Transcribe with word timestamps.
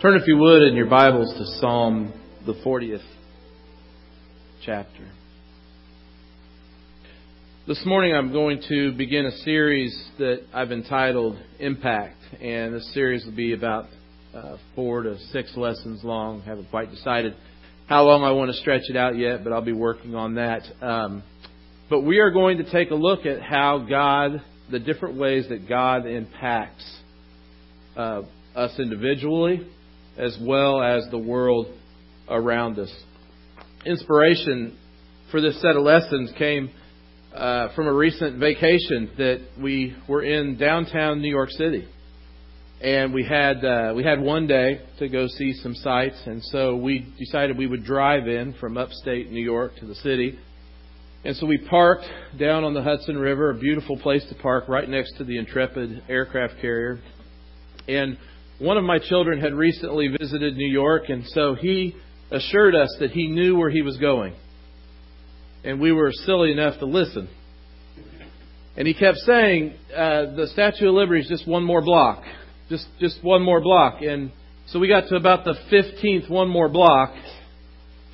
Turn, 0.00 0.16
if 0.16 0.26
you 0.26 0.38
would, 0.38 0.62
in 0.62 0.76
your 0.76 0.86
Bibles 0.86 1.30
to 1.36 1.44
Psalm, 1.60 2.14
the 2.46 2.54
40th 2.64 3.04
chapter. 4.64 5.06
This 7.66 7.82
morning 7.84 8.14
I'm 8.14 8.32
going 8.32 8.62
to 8.66 8.92
begin 8.92 9.26
a 9.26 9.36
series 9.44 9.94
that 10.16 10.46
I've 10.54 10.72
entitled 10.72 11.36
Impact, 11.58 12.16
and 12.40 12.72
this 12.72 12.90
series 12.94 13.26
will 13.26 13.36
be 13.36 13.52
about 13.52 13.88
uh, 14.34 14.56
four 14.74 15.02
to 15.02 15.18
six 15.32 15.54
lessons 15.54 16.02
long. 16.02 16.40
I 16.40 16.48
haven't 16.48 16.70
quite 16.70 16.90
decided 16.90 17.34
how 17.86 18.04
long 18.04 18.24
I 18.24 18.30
want 18.30 18.50
to 18.50 18.56
stretch 18.56 18.84
it 18.88 18.96
out 18.96 19.18
yet, 19.18 19.44
but 19.44 19.52
I'll 19.52 19.60
be 19.60 19.74
working 19.74 20.14
on 20.14 20.36
that. 20.36 20.62
Um, 20.80 21.22
but 21.90 22.00
we 22.04 22.20
are 22.20 22.30
going 22.30 22.56
to 22.56 22.72
take 22.72 22.90
a 22.90 22.94
look 22.94 23.26
at 23.26 23.42
how 23.42 23.84
God, 23.86 24.42
the 24.70 24.78
different 24.78 25.18
ways 25.18 25.44
that 25.50 25.68
God 25.68 26.06
impacts 26.06 27.00
uh, 27.98 28.22
us 28.56 28.78
individually 28.78 29.68
as 30.20 30.36
well 30.40 30.82
as 30.82 31.08
the 31.10 31.18
world 31.18 31.66
around 32.28 32.78
us. 32.78 32.94
Inspiration 33.86 34.76
for 35.30 35.40
this 35.40 35.60
set 35.62 35.76
of 35.76 35.82
lessons 35.82 36.30
came 36.36 36.70
uh, 37.34 37.74
from 37.74 37.86
a 37.86 37.92
recent 37.92 38.38
vacation 38.38 39.10
that 39.16 39.40
we 39.60 39.96
were 40.08 40.22
in 40.22 40.58
downtown 40.58 41.22
New 41.22 41.30
York 41.30 41.50
City, 41.50 41.88
and 42.82 43.14
we 43.14 43.24
had 43.24 43.64
uh, 43.64 43.94
we 43.96 44.04
had 44.04 44.20
one 44.20 44.46
day 44.46 44.80
to 44.98 45.08
go 45.08 45.26
see 45.26 45.54
some 45.54 45.74
sights, 45.74 46.20
and 46.26 46.42
so 46.44 46.76
we 46.76 47.12
decided 47.18 47.56
we 47.56 47.66
would 47.66 47.84
drive 47.84 48.28
in 48.28 48.52
from 48.60 48.76
upstate 48.76 49.30
New 49.30 49.42
York 49.42 49.76
to 49.76 49.86
the 49.86 49.94
city. 49.96 50.38
And 51.22 51.36
so 51.36 51.46
we 51.46 51.58
parked 51.58 52.06
down 52.38 52.64
on 52.64 52.72
the 52.72 52.82
Hudson 52.82 53.18
River, 53.18 53.50
a 53.50 53.58
beautiful 53.58 53.98
place 53.98 54.24
to 54.30 54.34
park 54.36 54.64
right 54.68 54.88
next 54.88 55.18
to 55.18 55.24
the 55.24 55.36
Intrepid 55.38 56.04
aircraft 56.08 56.54
carrier. 56.62 56.98
And 57.86 58.16
one 58.60 58.76
of 58.76 58.84
my 58.84 58.98
children 58.98 59.40
had 59.40 59.54
recently 59.54 60.08
visited 60.08 60.54
New 60.54 60.70
York, 60.70 61.08
and 61.08 61.24
so 61.28 61.54
he 61.54 61.96
assured 62.30 62.74
us 62.74 62.94
that 63.00 63.10
he 63.10 63.26
knew 63.26 63.56
where 63.56 63.70
he 63.70 63.80
was 63.80 63.96
going. 63.96 64.34
And 65.64 65.80
we 65.80 65.92
were 65.92 66.12
silly 66.12 66.52
enough 66.52 66.78
to 66.80 66.86
listen. 66.86 67.28
And 68.76 68.86
he 68.86 68.92
kept 68.92 69.16
saying, 69.18 69.74
uh, 69.92 70.36
the 70.36 70.48
Statue 70.52 70.88
of 70.88 70.94
Liberty 70.94 71.22
is 71.22 71.28
just 71.28 71.48
one 71.48 71.64
more 71.64 71.82
block. 71.82 72.22
Just, 72.68 72.86
just 73.00 73.24
one 73.24 73.42
more 73.42 73.62
block. 73.62 74.02
And 74.02 74.30
so 74.68 74.78
we 74.78 74.88
got 74.88 75.08
to 75.08 75.16
about 75.16 75.44
the 75.44 75.54
15th 75.72 76.30
one 76.30 76.48
more 76.48 76.68
block, 76.68 77.14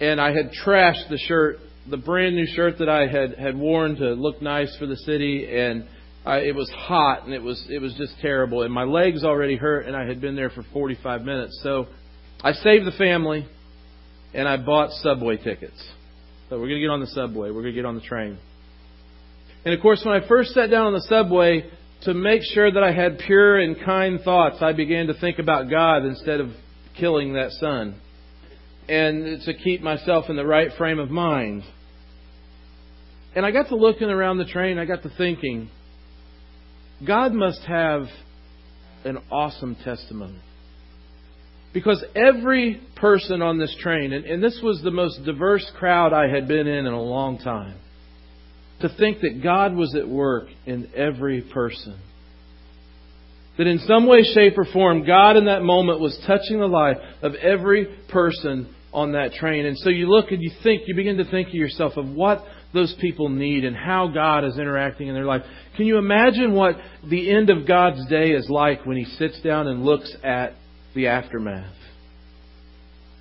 and 0.01 0.21
I 0.21 0.29
had 0.29 0.53
trashed 0.65 1.09
the 1.11 1.19
shirt, 1.19 1.59
the 1.91 1.97
brand 1.97 2.37
new 2.37 2.47
shirt 2.47 2.79
that 2.79 2.89
I 2.89 3.09
had, 3.09 3.35
had 3.37 3.59
worn 3.59 3.97
to 3.97 4.15
look 4.15 4.41
nice 4.41 4.75
for 4.79 4.87
the 4.87 4.97
city, 4.97 5.49
and 5.53 5.87
I, 6.27 6.39
it 6.39 6.57
was 6.57 6.69
hot 6.71 7.25
and 7.25 7.33
it 7.33 7.43
was 7.43 7.65
it 7.71 7.81
was 7.81 7.95
just 7.95 8.15
terrible, 8.21 8.63
and 8.63 8.75
my 8.75 8.83
legs 8.83 9.23
already 9.25 9.57
hurt, 9.57 9.87
and 9.87 9.97
I 9.97 10.07
had 10.07 10.21
been 10.21 10.35
there 10.35 10.51
for 10.51 10.65
45 10.73 11.23
minutes. 11.23 11.61
So 11.63 11.87
I 12.43 12.53
saved 12.53 12.85
the 12.85 12.93
family, 12.99 13.47
and 14.35 14.49
I 14.49 14.57
bought 14.57 14.91
subway 15.03 15.37
tickets. 15.37 15.81
So 16.49 16.59
we're 16.59 16.69
to 16.69 16.81
get 16.81 16.91
on 16.91 17.01
the 17.01 17.07
subway. 17.07 17.51
We're 17.51 17.63
to 17.63 17.73
get 17.73 17.85
on 17.85 17.95
the 17.95 18.01
train. 18.01 18.39
And 19.65 19.73
of 19.73 19.81
course, 19.81 20.03
when 20.05 20.21
I 20.21 20.27
first 20.27 20.51
sat 20.53 20.71
down 20.71 20.87
on 20.87 20.93
the 20.93 21.07
subway, 21.09 21.71
to 22.03 22.15
make 22.15 22.43
sure 22.55 22.71
that 22.71 22.83
I 22.83 22.93
had 22.93 23.19
pure 23.19 23.59
and 23.59 23.77
kind 23.85 24.21
thoughts, 24.21 24.59
I 24.61 24.73
began 24.73 25.07
to 25.07 25.15
think 25.15 25.39
about 25.39 25.71
God 25.71 26.05
instead 26.05 26.41
of 26.41 26.51
killing 26.99 27.35
that 27.35 27.53
son. 27.53 28.01
And 28.89 29.43
to 29.43 29.55
keep 29.55 29.83
myself 29.83 30.27
in 30.29 30.37
the 30.37 30.47
right 30.47 30.71
frame 30.79 30.99
of 30.99 31.11
mind. 31.11 31.65
And 33.35 33.45
I 33.45 33.51
got 33.51 33.69
to 33.69 33.77
looking 33.77 34.09
around 34.09 34.39
the 34.39 34.45
train, 34.45 34.79
I 34.79 34.85
got 34.85 35.03
to 35.03 35.11
thinking, 35.17 35.71
God 37.05 37.33
must 37.33 37.61
have 37.63 38.07
an 39.05 39.19
awesome 39.31 39.77
testimony. 39.85 40.41
Because 41.73 42.03
every 42.15 42.81
person 42.97 43.43
on 43.43 43.59
this 43.59 43.75
train, 43.81 44.13
and, 44.13 44.25
and, 44.25 44.43
this 44.43 44.59
was 44.63 44.81
the 44.83 44.91
most 44.91 45.25
diverse 45.25 45.71
crowd 45.79 46.15
I 46.15 46.27
had 46.29 46.49
been 46.49 46.67
in 46.67 46.87
in 46.87 46.93
a 46.93 47.03
long 47.03 47.39
time, 47.39 47.77
to 48.81 48.89
think 48.97 49.21
that 49.21 49.43
God 49.43 49.75
was 49.75 49.95
at 49.95 50.09
work 50.09 50.47
in 50.65 50.89
every 50.95 51.43
person. 51.43 51.99
That 53.59 53.67
in 53.67 53.79
some 53.81 54.07
way, 54.07 54.23
shape, 54.23 54.55
or 54.57 54.65
form, 54.73 55.07
God 55.07 55.37
in 55.37 55.47
that 55.47 55.63
moment 55.63 56.01
was 56.01 56.19
touching 56.27 56.61
the 56.61 56.67
life 56.67 56.97
of 57.23 57.35
every 57.35 57.87
person 58.09 58.75
on 58.93 59.13
that 59.13 59.35
train. 59.35 59.67
And 59.67 59.77
so 59.79 59.91
you 59.91 60.09
look 60.09 60.31
and 60.31 60.43
you 60.43 60.51
think, 60.63 60.83
you 60.87 60.95
begin 60.95 61.19
to 61.19 61.31
think 61.31 61.51
to 61.51 61.57
yourself 61.57 61.97
of 61.97 62.09
what 62.09 62.43
those 62.73 62.95
people 63.01 63.29
need 63.29 63.65
and 63.65 63.77
how 63.77 64.09
God 64.09 64.45
is 64.45 64.59
interacting 64.59 65.09
in 65.09 65.15
their 65.15 65.25
life. 65.25 65.43
Can 65.77 65.87
you 65.87 65.99
imagine 65.99 66.53
what 66.53 66.77
the 67.09 67.31
end 67.31 67.51
of 67.51 67.67
God's 67.67 68.07
day 68.09 68.31
is 68.31 68.49
like 68.51 68.85
when 68.85 68.97
He 68.97 69.05
sits 69.05 69.41
down 69.41 69.67
and 69.69 69.85
looks 69.85 70.15
at 70.23 70.55
the 70.95 71.09
aftermath? 71.09 71.75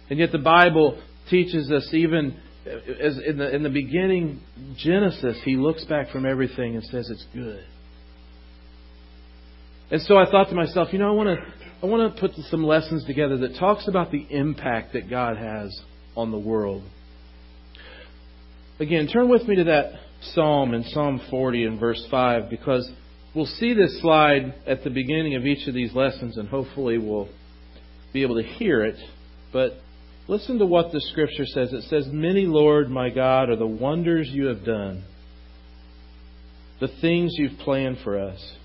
And 0.10 0.20
yet 0.20 0.32
the 0.32 0.40
Bible 0.40 1.02
teaches 1.30 1.72
us 1.72 1.90
even 1.94 2.40
as 2.66 3.20
in 3.26 3.38
the 3.38 3.56
in 3.56 3.64
the 3.64 3.70
beginning 3.70 4.42
Genesis, 4.78 5.38
He 5.44 5.56
looks 5.56 5.86
back 5.86 6.10
from 6.10 6.26
everything 6.26 6.76
and 6.76 6.84
says 6.84 7.10
it's 7.10 7.26
good. 7.34 7.64
And 9.92 10.02
so 10.02 10.18
I 10.18 10.30
thought 10.30 10.50
to 10.50 10.56
myself, 10.56 10.90
you 10.92 11.00
know, 11.00 11.10
I 11.10 11.12
want 11.12 11.40
to 11.40 11.46
I 11.84 11.86
want 11.86 12.16
to 12.16 12.20
put 12.20 12.32
some 12.50 12.64
lessons 12.64 13.06
together 13.06 13.38
that 13.38 13.58
talks 13.60 13.88
about 13.88 14.12
the 14.12 14.26
impact 14.30 14.94
that 14.94 15.10
God 15.10 15.38
has 15.38 15.80
on 16.16 16.32
the 16.32 16.40
world. 16.40 16.84
Again, 18.78 19.08
turn 19.08 19.30
with 19.30 19.48
me 19.48 19.56
to 19.56 19.64
that 19.66 19.94
psalm 20.34 20.74
in 20.74 20.84
Psalm 20.84 21.22
40 21.30 21.64
and 21.64 21.80
verse 21.80 22.06
5 22.12 22.50
because 22.50 22.90
we'll 23.34 23.46
see 23.46 23.74
this 23.74 24.02
slide 24.02 24.54
at 24.68 24.84
the 24.84 24.90
beginning 24.90 25.36
of 25.36 25.46
each 25.46 25.66
of 25.70 25.74
these 25.74 25.94
lessons 25.94 26.36
and 26.36 26.50
hopefully 26.50 26.98
we'll 26.98 27.30
be 28.12 28.22
able 28.22 28.36
to 28.36 28.44
hear 28.44 28.84
it. 28.84 28.98
But 29.54 29.78
listen 30.28 30.60
to 30.60 30.66
what 30.66 30.92
the 30.92 31.00
scripture 31.00 31.46
says. 31.46 31.72
It 31.72 31.84
says, 31.84 32.08
Many, 32.12 32.48
Lord, 32.48 32.90
my 32.90 33.10
God, 33.10 33.50
are 33.50 33.56
the 33.56 33.66
wonders 33.66 34.28
you 34.30 34.48
have 34.48 34.66
done, 34.66 35.06
the 36.82 36.90
things 37.00 37.32
you've 37.38 37.60
planned 37.60 38.00
for 38.04 38.20
us. 38.20 38.56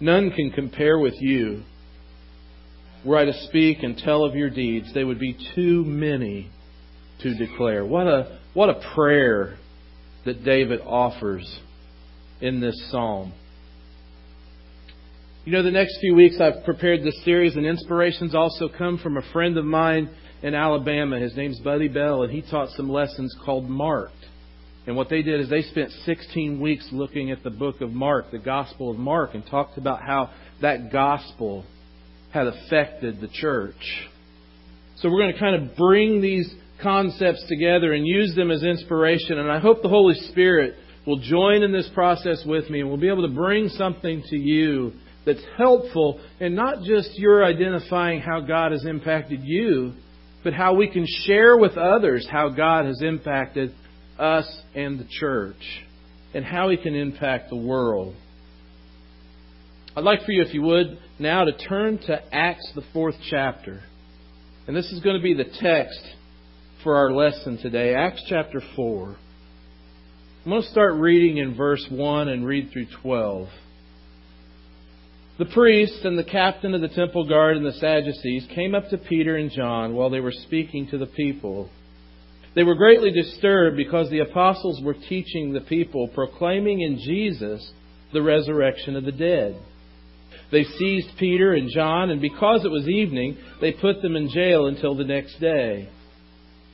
None 0.00 0.32
can 0.32 0.50
compare 0.50 0.98
with 0.98 1.14
you. 1.20 1.62
Were 3.04 3.16
I 3.16 3.26
to 3.26 3.44
speak 3.46 3.84
and 3.84 3.96
tell 3.96 4.24
of 4.24 4.34
your 4.34 4.50
deeds, 4.50 4.92
they 4.92 5.04
would 5.04 5.20
be 5.20 5.38
too 5.54 5.84
many 5.84 6.50
to 7.20 7.34
declare. 7.34 7.84
What 7.84 8.06
a 8.06 8.38
what 8.54 8.70
a 8.70 8.80
prayer 8.94 9.56
that 10.24 10.44
David 10.44 10.80
offers 10.80 11.60
in 12.40 12.60
this 12.60 12.90
psalm. 12.90 13.32
You 15.44 15.52
know, 15.52 15.62
the 15.62 15.70
next 15.70 15.98
few 16.00 16.14
weeks 16.14 16.40
I've 16.40 16.64
prepared 16.64 17.02
this 17.02 17.24
series, 17.24 17.56
and 17.56 17.64
inspirations 17.64 18.34
also 18.34 18.68
come 18.68 18.98
from 18.98 19.16
a 19.16 19.32
friend 19.32 19.56
of 19.56 19.64
mine 19.64 20.10
in 20.42 20.54
Alabama. 20.54 21.18
His 21.18 21.34
name's 21.36 21.58
Buddy 21.60 21.88
Bell, 21.88 22.22
and 22.22 22.32
he 22.32 22.42
taught 22.42 22.68
some 22.70 22.90
lessons 22.90 23.34
called 23.44 23.68
Marked. 23.68 24.12
And 24.86 24.96
what 24.96 25.08
they 25.08 25.22
did 25.22 25.40
is 25.40 25.50
they 25.50 25.62
spent 25.62 25.90
16 26.04 26.60
weeks 26.60 26.88
looking 26.92 27.30
at 27.30 27.42
the 27.42 27.50
book 27.50 27.80
of 27.80 27.90
Mark, 27.90 28.30
the 28.30 28.38
Gospel 28.38 28.90
of 28.90 28.98
Mark, 28.98 29.34
and 29.34 29.46
talked 29.46 29.78
about 29.78 30.02
how 30.02 30.30
that 30.60 30.90
gospel 30.92 31.64
had 32.32 32.46
affected 32.46 33.20
the 33.20 33.28
church. 33.28 34.08
So 34.96 35.10
we're 35.10 35.20
going 35.20 35.32
to 35.32 35.38
kind 35.38 35.62
of 35.62 35.76
bring 35.76 36.20
these 36.20 36.52
concepts 36.82 37.44
together 37.48 37.92
and 37.92 38.06
use 38.06 38.34
them 38.34 38.50
as 38.50 38.62
inspiration. 38.62 39.38
And 39.38 39.50
I 39.50 39.58
hope 39.58 39.82
the 39.82 39.88
Holy 39.88 40.14
Spirit 40.30 40.74
will 41.06 41.18
join 41.18 41.62
in 41.62 41.72
this 41.72 41.88
process 41.94 42.42
with 42.44 42.68
me 42.70 42.80
and 42.80 42.88
we'll 42.88 42.98
be 42.98 43.08
able 43.08 43.26
to 43.26 43.34
bring 43.34 43.68
something 43.68 44.22
to 44.28 44.36
you 44.36 44.92
that's 45.24 45.42
helpful 45.56 46.20
and 46.40 46.54
not 46.54 46.82
just 46.82 47.18
your 47.18 47.44
identifying 47.44 48.20
how 48.20 48.40
God 48.40 48.72
has 48.72 48.84
impacted 48.84 49.40
you, 49.42 49.94
but 50.44 50.52
how 50.52 50.74
we 50.74 50.88
can 50.88 51.06
share 51.24 51.56
with 51.56 51.76
others 51.76 52.26
how 52.30 52.50
God 52.50 52.86
has 52.86 53.02
impacted 53.02 53.74
us 54.18 54.62
and 54.74 54.98
the 54.98 55.06
church 55.10 55.84
and 56.34 56.44
how 56.44 56.70
He 56.70 56.76
can 56.76 56.94
impact 56.94 57.50
the 57.50 57.56
world. 57.56 58.14
I'd 59.96 60.04
like 60.04 60.24
for 60.24 60.32
you, 60.32 60.42
if 60.42 60.54
you 60.54 60.62
would, 60.62 60.98
now 61.18 61.44
to 61.44 61.56
turn 61.56 61.98
to 62.06 62.22
Acts, 62.32 62.70
the 62.74 62.84
fourth 62.92 63.16
chapter. 63.30 63.82
And 64.66 64.76
this 64.76 64.92
is 64.92 65.00
going 65.00 65.16
to 65.16 65.22
be 65.22 65.34
the 65.34 65.50
text 65.60 66.00
for 66.82 66.96
our 66.96 67.10
lesson 67.12 67.58
today, 67.58 67.94
Acts 67.94 68.22
chapter 68.28 68.62
4. 68.76 69.16
I'm 70.44 70.50
going 70.50 70.62
to 70.62 70.68
start 70.68 70.94
reading 70.94 71.38
in 71.38 71.56
verse 71.56 71.84
1 71.90 72.28
and 72.28 72.46
read 72.46 72.70
through 72.72 72.86
12. 73.02 73.48
The 75.38 75.46
priests 75.46 76.00
and 76.04 76.16
the 76.16 76.24
captain 76.24 76.74
of 76.74 76.80
the 76.80 76.88
temple 76.88 77.28
guard 77.28 77.56
and 77.56 77.66
the 77.66 77.72
Sadducees 77.72 78.46
came 78.54 78.74
up 78.74 78.88
to 78.90 78.98
Peter 78.98 79.36
and 79.36 79.50
John 79.50 79.94
while 79.94 80.10
they 80.10 80.20
were 80.20 80.32
speaking 80.32 80.88
to 80.88 80.98
the 80.98 81.06
people. 81.06 81.68
They 82.54 82.62
were 82.62 82.76
greatly 82.76 83.10
disturbed 83.10 83.76
because 83.76 84.08
the 84.10 84.20
apostles 84.20 84.80
were 84.82 84.94
teaching 84.94 85.52
the 85.52 85.60
people, 85.60 86.08
proclaiming 86.08 86.80
in 86.80 86.98
Jesus 86.98 87.72
the 88.12 88.22
resurrection 88.22 88.94
of 88.94 89.04
the 89.04 89.12
dead. 89.12 89.60
They 90.50 90.64
seized 90.64 91.18
Peter 91.18 91.52
and 91.52 91.70
John, 91.70 92.10
and 92.10 92.20
because 92.20 92.64
it 92.64 92.70
was 92.70 92.88
evening, 92.88 93.36
they 93.60 93.72
put 93.72 94.00
them 94.00 94.16
in 94.16 94.30
jail 94.30 94.66
until 94.66 94.94
the 94.94 95.04
next 95.04 95.40
day. 95.40 95.88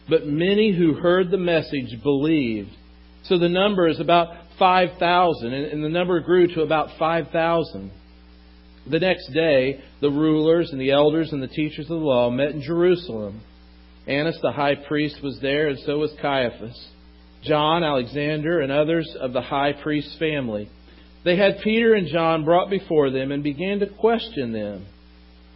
But 0.09 0.27
many 0.27 0.73
who 0.77 0.95
heard 0.95 1.31
the 1.31 1.39
message 1.39 2.03
believed. 2.03 2.71
So 3.25 3.39
the 3.39 3.49
number 3.49 3.89
is 3.89 4.01
about 4.01 4.29
5,000, 4.59 5.53
and 5.53 5.83
the 5.83 5.89
number 5.89 6.21
grew 6.21 6.47
to 6.55 6.63
about 6.63 6.91
5,000. 6.99 7.91
The 8.91 9.01
next 9.01 9.33
day, 9.33 9.81
the 10.01 10.11
rulers 10.11 10.71
and 10.71 10.81
the 10.81 10.91
elders 10.91 11.33
and 11.33 11.43
the 11.43 11.49
teachers 11.49 11.87
of 11.87 11.99
the 11.99 12.05
law 12.05 12.31
met 12.31 12.51
in 12.51 12.61
Jerusalem. 12.61 13.41
Annas 14.07 14.39
the 14.43 14.53
high 14.53 14.75
priest 14.75 15.23
was 15.23 15.39
there, 15.41 15.69
and 15.69 15.79
so 15.81 15.99
was 15.99 16.13
Caiaphas, 16.21 16.89
John, 17.43 17.83
Alexander, 17.83 18.61
and 18.61 18.71
others 18.71 19.17
of 19.19 19.33
the 19.33 19.41
high 19.41 19.73
priest's 19.73 20.19
family. 20.19 20.69
They 21.25 21.37
had 21.37 21.63
Peter 21.65 21.95
and 21.95 22.07
John 22.09 22.45
brought 22.45 22.69
before 22.69 23.11
them 23.11 23.33
and 23.33 23.43
began 23.43 23.79
to 23.81 23.87
question 23.87 24.53
them. 24.53 24.85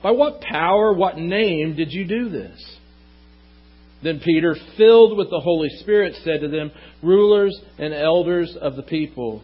By 0.02 0.12
what 0.12 0.40
power, 0.40 0.94
what 0.94 1.18
name 1.18 1.76
did 1.76 1.92
you 1.92 2.06
do 2.06 2.30
this? 2.30 2.78
Then 4.02 4.20
Peter, 4.20 4.56
filled 4.76 5.16
with 5.16 5.30
the 5.30 5.40
Holy 5.40 5.68
Spirit, 5.80 6.14
said 6.22 6.40
to 6.40 6.48
them, 6.48 6.70
Rulers 7.02 7.58
and 7.78 7.92
elders 7.92 8.56
of 8.60 8.76
the 8.76 8.82
people, 8.82 9.42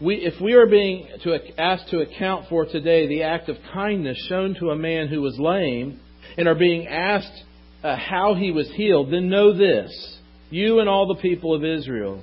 we, 0.00 0.16
if 0.16 0.40
we 0.40 0.54
are 0.54 0.66
being 0.66 1.08
to, 1.24 1.38
asked 1.58 1.88
to 1.90 2.00
account 2.00 2.48
for 2.48 2.66
today 2.66 3.06
the 3.06 3.22
act 3.22 3.48
of 3.48 3.56
kindness 3.72 4.18
shown 4.28 4.54
to 4.60 4.70
a 4.70 4.76
man 4.76 5.08
who 5.08 5.22
was 5.22 5.38
lame, 5.38 6.00
and 6.36 6.48
are 6.48 6.54
being 6.54 6.86
asked 6.86 7.44
uh, 7.82 7.96
how 7.96 8.34
he 8.34 8.50
was 8.50 8.70
healed, 8.72 9.10
then 9.10 9.28
know 9.28 9.56
this, 9.56 10.18
you 10.50 10.80
and 10.80 10.88
all 10.88 11.06
the 11.06 11.20
people 11.20 11.54
of 11.54 11.64
Israel. 11.64 12.22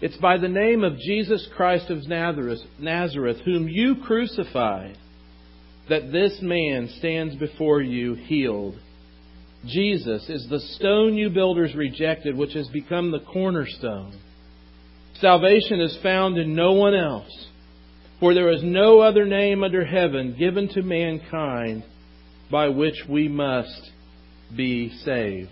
It's 0.00 0.16
by 0.16 0.38
the 0.38 0.48
name 0.48 0.82
of 0.82 0.98
Jesus 0.98 1.46
Christ 1.56 1.88
of 1.88 2.06
Nazareth, 2.08 2.60
Nazareth, 2.78 3.38
whom 3.44 3.68
you 3.68 3.96
crucified, 4.04 4.98
that 5.88 6.10
this 6.10 6.38
man 6.42 6.90
stands 6.98 7.36
before 7.36 7.80
you 7.80 8.14
healed. 8.14 8.76
Jesus 9.66 10.28
is 10.28 10.46
the 10.48 10.60
stone 10.76 11.16
you 11.16 11.30
builders 11.30 11.74
rejected, 11.74 12.36
which 12.36 12.52
has 12.54 12.68
become 12.68 13.10
the 13.10 13.20
cornerstone. 13.20 14.18
Salvation 15.20 15.80
is 15.80 15.98
found 16.02 16.36
in 16.38 16.54
no 16.54 16.72
one 16.72 16.94
else, 16.94 17.48
for 18.20 18.34
there 18.34 18.52
is 18.52 18.62
no 18.62 19.00
other 19.00 19.24
name 19.24 19.62
under 19.62 19.84
heaven 19.84 20.34
given 20.38 20.68
to 20.68 20.82
mankind 20.82 21.84
by 22.50 22.68
which 22.68 22.96
we 23.08 23.28
must 23.28 23.90
be 24.54 24.90
saved. 25.04 25.50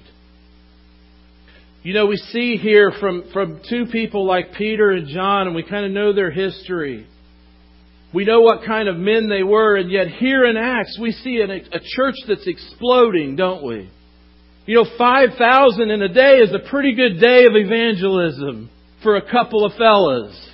You 1.83 1.95
know, 1.95 2.07
we 2.07 2.17
see 2.17 2.57
here 2.57 2.93
from, 3.01 3.25
from 3.33 3.61
two 3.69 3.87
people 3.87 4.25
like 4.27 4.55
Peter 4.55 4.91
and 4.91 5.09
John, 5.09 5.47
and 5.47 5.57
we 5.57 5.65
kind 5.65 5.85
of 5.85 5.91
know 5.91 6.13
their 6.13 6.31
history. 6.31 7.07
We 8.15 8.25
know 8.25 8.43
what 8.43 8.65
kind 8.67 8.89
of 8.89 8.97
men 8.97 9.29
they 9.29 9.43
were, 9.43 9.77
and 9.77 9.91
yet 9.91 10.09
here 10.09 10.45
in 10.45 10.57
Acts, 10.57 10.99
we 11.01 11.13
see 11.13 11.39
a, 11.39 11.51
a 11.51 11.81
church 11.83 12.15
that's 12.29 12.47
exploding, 12.47 13.37
don't 13.37 13.65
we? 13.65 13.91
You 14.65 14.77
know, 14.77 14.87
5,000 14.97 15.91
in 15.91 16.03
a 16.03 16.09
day 16.09 16.37
is 16.37 16.53
a 16.53 16.71
pretty 16.71 16.95
good 16.95 17.21
day 17.21 17.47
of 17.47 17.53
evangelism 17.57 18.71
for 19.03 19.17
a 19.17 19.31
couple 19.31 19.65
of 19.65 19.73
fellas. 19.75 20.51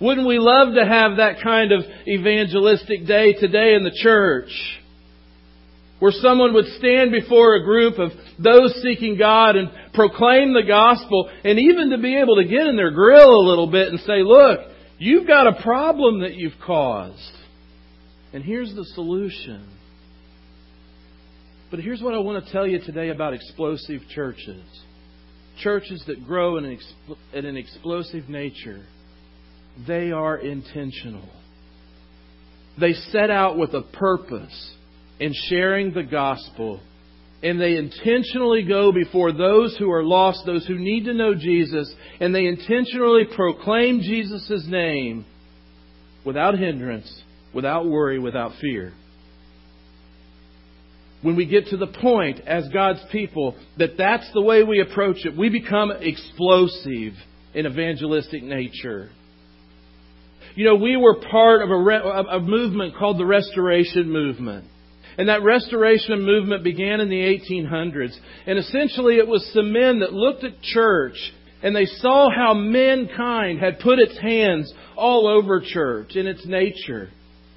Wouldn't 0.00 0.26
we 0.26 0.38
love 0.38 0.74
to 0.74 0.86
have 0.86 1.16
that 1.16 1.42
kind 1.42 1.72
of 1.72 1.84
evangelistic 2.06 3.06
day 3.06 3.32
today 3.32 3.74
in 3.74 3.82
the 3.82 3.96
church? 4.02 4.50
Where 5.98 6.12
someone 6.12 6.54
would 6.54 6.66
stand 6.78 7.10
before 7.10 7.56
a 7.56 7.64
group 7.64 7.98
of 7.98 8.10
those 8.38 8.80
seeking 8.82 9.16
God 9.16 9.56
and 9.56 9.70
proclaim 9.94 10.52
the 10.52 10.64
gospel 10.66 11.30
and 11.44 11.58
even 11.58 11.90
to 11.90 11.98
be 11.98 12.16
able 12.16 12.36
to 12.36 12.44
get 12.44 12.66
in 12.66 12.76
their 12.76 12.90
grill 12.90 13.34
a 13.34 13.48
little 13.48 13.70
bit 13.70 13.88
and 13.88 13.98
say, 14.00 14.22
look, 14.22 14.60
you've 14.98 15.26
got 15.26 15.46
a 15.46 15.62
problem 15.62 16.20
that 16.20 16.34
you've 16.34 16.58
caused. 16.64 17.32
And 18.32 18.44
here's 18.44 18.74
the 18.74 18.84
solution. 18.94 19.68
But 21.74 21.82
here's 21.82 22.00
what 22.00 22.14
I 22.14 22.18
want 22.18 22.44
to 22.46 22.52
tell 22.52 22.68
you 22.68 22.78
today 22.78 23.08
about 23.08 23.34
explosive 23.34 24.02
churches 24.14 24.62
churches 25.58 26.04
that 26.06 26.24
grow 26.24 26.56
in 26.56 26.64
an, 26.66 26.78
in 27.32 27.44
an 27.46 27.56
explosive 27.56 28.28
nature, 28.28 28.86
they 29.84 30.12
are 30.12 30.38
intentional. 30.38 31.28
They 32.78 32.92
set 32.92 33.28
out 33.28 33.58
with 33.58 33.74
a 33.74 33.82
purpose 33.82 34.76
in 35.18 35.32
sharing 35.48 35.92
the 35.92 36.04
gospel, 36.04 36.80
and 37.42 37.60
they 37.60 37.76
intentionally 37.76 38.62
go 38.62 38.92
before 38.92 39.32
those 39.32 39.76
who 39.76 39.90
are 39.90 40.04
lost, 40.04 40.46
those 40.46 40.64
who 40.68 40.78
need 40.78 41.06
to 41.06 41.12
know 41.12 41.34
Jesus, 41.34 41.92
and 42.20 42.32
they 42.32 42.46
intentionally 42.46 43.24
proclaim 43.34 44.00
Jesus' 44.00 44.64
name 44.68 45.26
without 46.24 46.56
hindrance, 46.56 47.22
without 47.52 47.84
worry, 47.84 48.20
without 48.20 48.52
fear 48.60 48.92
when 51.24 51.36
we 51.36 51.46
get 51.46 51.68
to 51.68 51.78
the 51.78 51.86
point 51.86 52.38
as 52.46 52.68
God's 52.68 53.02
people 53.10 53.56
that 53.78 53.96
that's 53.96 54.30
the 54.34 54.42
way 54.42 54.62
we 54.62 54.82
approach 54.82 55.24
it, 55.24 55.34
we 55.34 55.48
become 55.48 55.90
explosive 55.90 57.14
in 57.54 57.66
evangelistic 57.66 58.42
nature. 58.42 59.08
You 60.54 60.66
know, 60.66 60.74
we 60.74 60.98
were 60.98 61.22
part 61.30 61.62
of 61.62 61.70
a, 61.70 61.78
re- 61.78 62.26
a 62.30 62.40
movement 62.40 62.96
called 62.98 63.18
the 63.18 63.24
Restoration 63.24 64.10
Movement. 64.10 64.66
And 65.16 65.30
that 65.30 65.42
restoration 65.42 66.26
movement 66.26 66.62
began 66.62 67.00
in 67.00 67.08
the 67.08 67.16
1800s. 67.16 68.14
And 68.46 68.58
essentially 68.58 69.16
it 69.16 69.26
was 69.26 69.50
some 69.54 69.72
men 69.72 70.00
that 70.00 70.12
looked 70.12 70.44
at 70.44 70.60
church 70.60 71.16
and 71.62 71.74
they 71.74 71.86
saw 71.86 72.28
how 72.28 72.52
mankind 72.52 73.60
had 73.60 73.78
put 73.78 73.98
its 73.98 74.18
hands 74.18 74.70
all 74.94 75.26
over 75.26 75.62
church 75.64 76.16
in 76.16 76.26
its 76.26 76.44
nature. 76.44 77.08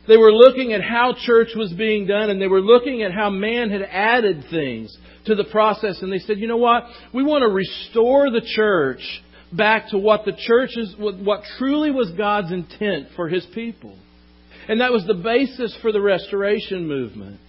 They 0.08 0.18
were 0.18 0.32
looking 0.32 0.74
at 0.74 0.82
how 0.82 1.16
church 1.26 1.50
was 1.56 1.74
being 1.74 2.08
done 2.08 2.30
and 2.30 2.42
they 2.42 2.48
were 2.48 2.62
looking 2.62 3.04
at 3.04 3.12
how 3.12 3.30
man 3.30 3.70
had 3.70 3.82
added 3.82 4.46
things 4.50 4.96
to 5.26 5.36
the 5.36 5.44
process 5.46 6.02
and 6.02 6.12
they 6.12 6.20
said, 6.20 6.40
you 6.40 6.48
know 6.48 6.58
what? 6.58 6.84
We 7.14 7.24
want 7.24 7.44
to 7.44 7.50
restore 7.50 8.32
the 8.32 8.46
church 8.56 9.02
back 9.52 9.90
to 9.90 9.98
what 9.98 10.26
the 10.26 10.38
church 10.38 10.72
is, 10.76 10.96
what 10.98 11.42
truly 11.58 11.92
was 11.92 12.12
God's 12.18 12.52
intent 12.52 13.10
for 13.16 13.28
His 13.28 13.46
people. 13.54 13.98
And 14.70 14.82
that 14.82 14.92
was 14.92 15.06
the 15.06 15.14
basis 15.14 15.78
for 15.82 15.92
the 15.92 16.02
restoration 16.02 16.88
movement. 16.88 17.40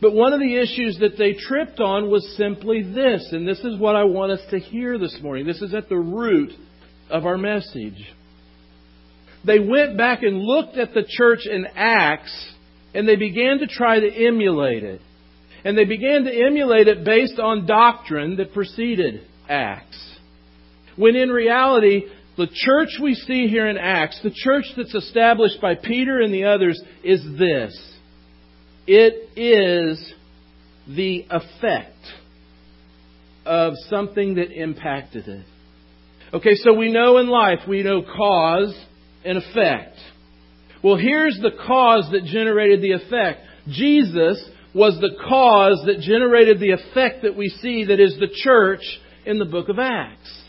But 0.00 0.14
one 0.14 0.32
of 0.32 0.40
the 0.40 0.56
issues 0.56 0.98
that 1.00 1.18
they 1.18 1.34
tripped 1.34 1.80
on 1.80 2.10
was 2.10 2.36
simply 2.36 2.82
this, 2.82 3.28
and 3.32 3.46
this 3.46 3.60
is 3.60 3.78
what 3.78 3.96
I 3.96 4.04
want 4.04 4.32
us 4.32 4.40
to 4.50 4.58
hear 4.58 4.98
this 4.98 5.18
morning. 5.22 5.46
This 5.46 5.60
is 5.60 5.74
at 5.74 5.88
the 5.88 5.98
root 5.98 6.52
of 7.10 7.26
our 7.26 7.36
message 7.36 8.06
they 9.44 9.58
went 9.58 9.96
back 9.96 10.22
and 10.22 10.38
looked 10.38 10.76
at 10.76 10.92
the 10.94 11.04
church 11.08 11.46
in 11.50 11.66
Acts 11.74 12.54
and 12.94 13.08
they 13.08 13.16
began 13.16 13.58
to 13.58 13.66
try 13.66 14.00
to 14.00 14.26
emulate 14.26 14.82
it. 14.82 15.00
And 15.64 15.76
they 15.76 15.84
began 15.84 16.24
to 16.24 16.34
emulate 16.34 16.88
it 16.88 17.04
based 17.04 17.38
on 17.38 17.66
doctrine 17.66 18.36
that 18.36 18.52
preceded 18.52 19.26
Acts. 19.48 20.18
When 20.96 21.16
in 21.16 21.30
reality, 21.30 22.04
the 22.36 22.48
church 22.52 22.90
we 23.00 23.14
see 23.14 23.46
here 23.46 23.66
in 23.66 23.76
Acts, 23.78 24.20
the 24.22 24.32
church 24.34 24.64
that's 24.76 24.94
established 24.94 25.60
by 25.60 25.74
Peter 25.74 26.20
and 26.20 26.32
the 26.32 26.44
others, 26.44 26.80
is 27.04 27.22
this. 27.38 27.76
It 28.86 29.30
is 29.36 30.14
the 30.88 31.26
effect 31.30 31.96
of 33.44 33.74
something 33.88 34.34
that 34.36 34.50
impacted 34.50 35.28
it. 35.28 35.46
Okay, 36.32 36.54
so 36.54 36.72
we 36.72 36.90
know 36.90 37.18
in 37.18 37.28
life, 37.28 37.60
we 37.68 37.82
know 37.82 38.02
cause, 38.02 38.74
and 39.24 39.38
effect. 39.38 39.96
Well, 40.82 40.96
here's 40.96 41.38
the 41.40 41.50
cause 41.66 42.08
that 42.12 42.24
generated 42.24 42.80
the 42.80 42.92
effect. 42.92 43.40
Jesus 43.68 44.42
was 44.74 44.98
the 45.00 45.16
cause 45.28 45.82
that 45.86 46.00
generated 46.00 46.60
the 46.60 46.70
effect 46.70 47.22
that 47.22 47.36
we 47.36 47.48
see 47.48 47.84
that 47.86 48.00
is 48.00 48.16
the 48.18 48.30
church 48.32 48.82
in 49.26 49.38
the 49.38 49.44
book 49.44 49.68
of 49.68 49.78
Acts. 49.78 50.40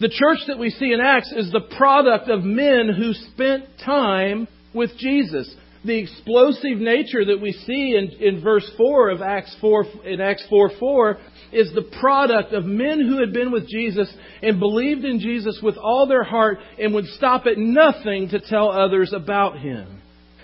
The 0.00 0.08
church 0.08 0.38
that 0.46 0.58
we 0.58 0.70
see 0.70 0.92
in 0.92 1.00
Acts 1.00 1.32
is 1.32 1.50
the 1.50 1.68
product 1.76 2.28
of 2.28 2.44
men 2.44 2.88
who 2.96 3.12
spent 3.32 3.64
time 3.84 4.46
with 4.72 4.96
Jesus. 4.96 5.52
The 5.84 5.98
explosive 5.98 6.78
nature 6.78 7.24
that 7.26 7.40
we 7.40 7.52
see 7.52 7.96
in, 7.96 8.10
in 8.20 8.42
verse 8.42 8.68
4 8.76 9.10
of 9.10 9.22
Acts 9.22 9.54
4, 9.60 9.84
in 10.04 10.20
Acts 10.20 10.44
4 10.50 10.72
4 10.78 11.18
is 11.52 11.72
the 11.72 11.88
product 12.00 12.52
of 12.52 12.64
men 12.64 13.00
who 13.00 13.20
had 13.20 13.32
been 13.32 13.52
with 13.52 13.68
Jesus 13.68 14.12
and 14.42 14.58
believed 14.58 15.04
in 15.04 15.20
Jesus 15.20 15.60
with 15.62 15.76
all 15.76 16.06
their 16.06 16.24
heart 16.24 16.58
and 16.78 16.92
would 16.94 17.06
stop 17.06 17.46
at 17.46 17.56
nothing 17.56 18.28
to 18.30 18.40
tell 18.40 18.70
others 18.70 19.12
about 19.14 19.58
him. 19.58 20.02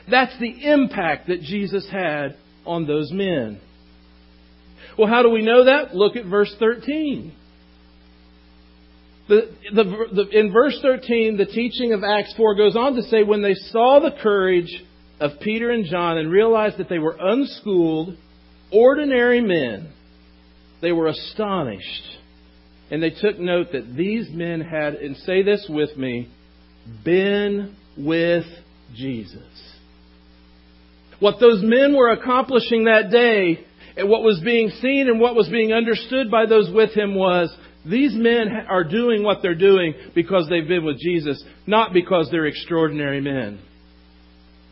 That's 0.08 0.38
the 0.38 0.70
impact 0.70 1.28
that 1.28 1.40
Jesus 1.40 1.88
had 1.90 2.36
on 2.64 2.86
those 2.86 3.10
men. 3.10 3.60
Well, 4.96 5.08
how 5.08 5.22
do 5.22 5.30
we 5.30 5.42
know 5.42 5.64
that? 5.64 5.94
Look 5.94 6.14
at 6.16 6.26
verse 6.26 6.54
13. 6.58 7.34
The, 9.26 9.50
the, 9.74 9.84
the, 10.12 10.38
in 10.38 10.52
verse 10.52 10.78
13, 10.82 11.38
the 11.38 11.46
teaching 11.46 11.92
of 11.92 12.04
Acts 12.04 12.34
4 12.36 12.54
goes 12.54 12.76
on 12.76 12.94
to 12.94 13.02
say, 13.02 13.22
when 13.22 13.42
they 13.42 13.54
saw 13.54 13.98
the 14.00 14.14
courage 14.22 14.84
of 15.20 15.40
Peter 15.40 15.70
and 15.70 15.84
John 15.86 16.18
and 16.18 16.30
realized 16.30 16.78
that 16.78 16.88
they 16.88 16.98
were 16.98 17.16
unschooled, 17.18 18.16
ordinary 18.72 19.40
men, 19.40 19.92
they 20.82 20.92
were 20.92 21.06
astonished. 21.06 22.02
And 22.90 23.02
they 23.02 23.10
took 23.10 23.38
note 23.38 23.68
that 23.72 23.94
these 23.96 24.28
men 24.30 24.60
had, 24.60 24.94
and 24.94 25.16
say 25.18 25.42
this 25.42 25.66
with 25.68 25.96
me, 25.96 26.28
been 27.04 27.76
with 27.96 28.44
Jesus. 28.94 29.42
What 31.20 31.40
those 31.40 31.62
men 31.62 31.96
were 31.96 32.10
accomplishing 32.10 32.84
that 32.84 33.10
day, 33.10 33.64
and 33.96 34.10
what 34.10 34.22
was 34.22 34.40
being 34.44 34.70
seen 34.82 35.08
and 35.08 35.20
what 35.20 35.34
was 35.34 35.48
being 35.48 35.72
understood 35.72 36.30
by 36.30 36.46
those 36.46 36.70
with 36.70 36.94
him 36.94 37.14
was 37.14 37.54
these 37.86 38.14
men 38.14 38.48
are 38.68 38.84
doing 38.84 39.22
what 39.22 39.38
they're 39.40 39.54
doing 39.54 39.94
because 40.14 40.48
they've 40.48 40.66
been 40.66 40.84
with 40.84 40.98
Jesus, 40.98 41.42
not 41.66 41.92
because 41.92 42.28
they're 42.30 42.46
extraordinary 42.46 43.20
men. 43.20 43.60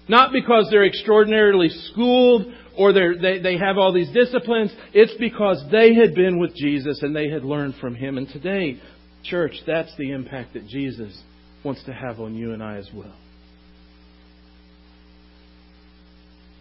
Not 0.09 0.33
because 0.33 0.69
they're 0.71 0.87
extraordinarily 0.87 1.69
schooled 1.69 2.47
or 2.77 2.93
they, 2.93 3.39
they 3.43 3.57
have 3.59 3.79
all 3.79 3.93
these 3.93 4.11
disciplines. 4.11 4.73
It's 4.93 5.15
because 5.19 5.65
they 5.71 5.95
had 5.95 6.15
been 6.15 6.39
with 6.39 6.55
Jesus 6.55 7.03
and 7.03 7.15
they 7.15 7.29
had 7.29 7.45
learned 7.45 7.77
from 7.81 7.95
Him. 7.95 8.19
And 8.19 8.29
today, 8.29 8.81
church, 9.23 9.55
that's 9.67 9.95
the 9.97 10.13
impact 10.13 10.55
that 10.55 10.67
Jesus 10.67 11.17
wants 11.65 11.85
to 11.85 11.93
have 11.93 12.19
on 12.21 12.35
you 12.35 12.53
and 12.53 12.63
I 12.63 12.77
as 12.77 12.89
well. 12.93 13.15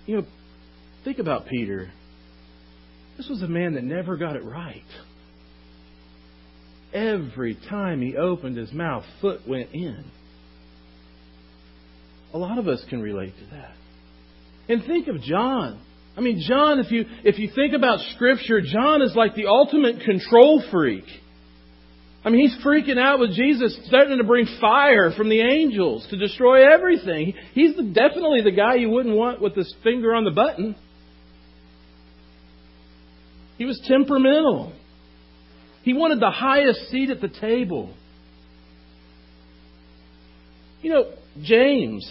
You 0.06 0.18
know, 0.18 0.26
think 1.04 1.20
about 1.20 1.48
Peter. 1.48 1.92
This 3.18 3.28
was 3.30 3.42
a 3.42 3.48
man 3.48 3.74
that 3.74 3.84
never 3.84 4.18
got 4.18 4.36
it 4.36 4.44
right. 4.44 4.84
Every 6.94 7.56
time 7.70 8.02
he 8.02 8.18
opened 8.18 8.58
his 8.58 8.74
mouth, 8.74 9.06
foot 9.22 9.48
went 9.48 9.72
in. 9.74 10.04
A 12.34 12.38
lot 12.38 12.58
of 12.58 12.68
us 12.68 12.84
can 12.90 13.02
relate 13.02 13.34
to 13.38 13.56
that. 13.56 13.74
And 14.70 14.86
think 14.86 15.08
of 15.08 15.22
John. 15.22 15.82
I 16.16 16.22
mean, 16.22 16.44
John, 16.48 16.80
if 16.80 16.92
you, 16.92 17.06
if 17.24 17.40
you 17.40 17.50
think 17.54 17.74
about 17.74 18.00
Scripture, 18.16 18.62
John 18.62 19.02
is 19.02 19.16
like 19.16 19.36
the 19.36 19.48
ultimate 19.48 20.02
control 20.06 20.64
freak. 20.72 21.06
I 22.24 22.30
mean, 22.30 22.42
he's 22.42 22.64
freaking 22.64 23.00
out 23.00 23.20
with 23.20 23.34
Jesus, 23.34 23.78
starting 23.88 24.20
to 24.20 24.24
bring 24.24 24.46
fire 24.60 25.12
from 25.18 25.30
the 25.30 25.42
angels 25.42 26.06
to 26.12 26.18
destroy 26.18 26.72
everything. 26.72 27.34
He's 27.54 27.76
the, 27.76 27.84
definitely 27.84 28.42
the 28.44 28.52
guy 28.52 28.76
you 28.76 28.90
wouldn't 28.90 29.16
want 29.16 29.42
with 29.42 29.56
his 29.56 29.74
finger 29.84 30.14
on 30.14 30.24
the 30.24 30.32
button. 30.32 30.76
He 33.58 33.66
was 33.66 33.82
temperamental. 33.88 34.74
He 35.84 35.94
wanted 35.94 36.20
the 36.20 36.30
highest 36.30 36.90
seat 36.90 37.10
at 37.10 37.22
the 37.22 37.30
table. 37.30 37.96
You 40.84 40.92
know, 40.92 41.14
James, 41.40 42.10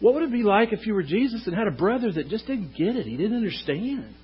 what 0.00 0.14
would 0.14 0.24
it 0.24 0.32
be 0.32 0.42
like 0.42 0.72
if 0.72 0.86
you 0.86 0.94
were 0.94 1.02
Jesus 1.02 1.46
and 1.46 1.54
had 1.54 1.68
a 1.68 1.72
brother 1.72 2.10
that 2.12 2.28
just 2.28 2.46
didn't 2.46 2.74
get 2.76 2.96
it? 2.96 3.06
He 3.06 3.16
didn't 3.16 3.36
understand. 3.36 4.14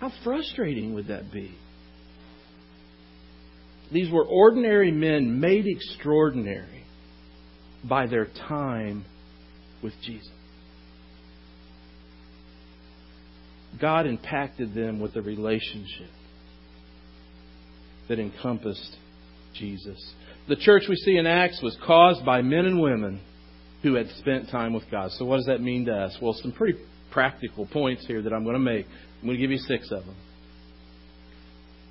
How 0.00 0.10
frustrating 0.24 0.94
would 0.94 1.08
that 1.08 1.30
be? 1.32 1.54
These 3.92 4.10
were 4.10 4.24
ordinary 4.24 4.90
men 4.90 5.40
made 5.40 5.66
extraordinary 5.66 6.84
by 7.84 8.06
their 8.06 8.26
time 8.48 9.04
with 9.82 9.94
Jesus. 10.04 10.30
God 13.80 14.06
impacted 14.06 14.74
them 14.74 15.00
with 15.00 15.16
a 15.16 15.22
relationship 15.22 16.10
that 18.08 18.18
encompassed 18.18 18.96
Jesus. 19.54 20.14
The 20.48 20.56
church 20.56 20.84
we 20.88 20.96
see 20.96 21.16
in 21.16 21.26
Acts 21.26 21.60
was 21.62 21.76
caused 21.86 22.24
by 22.24 22.42
men 22.42 22.64
and 22.64 22.80
women 22.80 23.20
who 23.82 23.94
had 23.94 24.08
spent 24.18 24.50
time 24.50 24.72
with 24.72 24.90
God. 24.90 25.10
So, 25.12 25.24
what 25.24 25.36
does 25.36 25.46
that 25.46 25.60
mean 25.60 25.84
to 25.86 25.94
us? 25.94 26.16
Well, 26.20 26.32
some 26.32 26.52
pretty 26.52 26.78
practical 27.10 27.66
points 27.66 28.06
here 28.06 28.22
that 28.22 28.32
I'm 28.32 28.44
going 28.44 28.54
to 28.54 28.60
make. 28.60 28.86
I'm 29.20 29.26
going 29.26 29.36
to 29.36 29.40
give 29.40 29.50
you 29.50 29.58
six 29.58 29.90
of 29.90 30.04
them. 30.04 30.16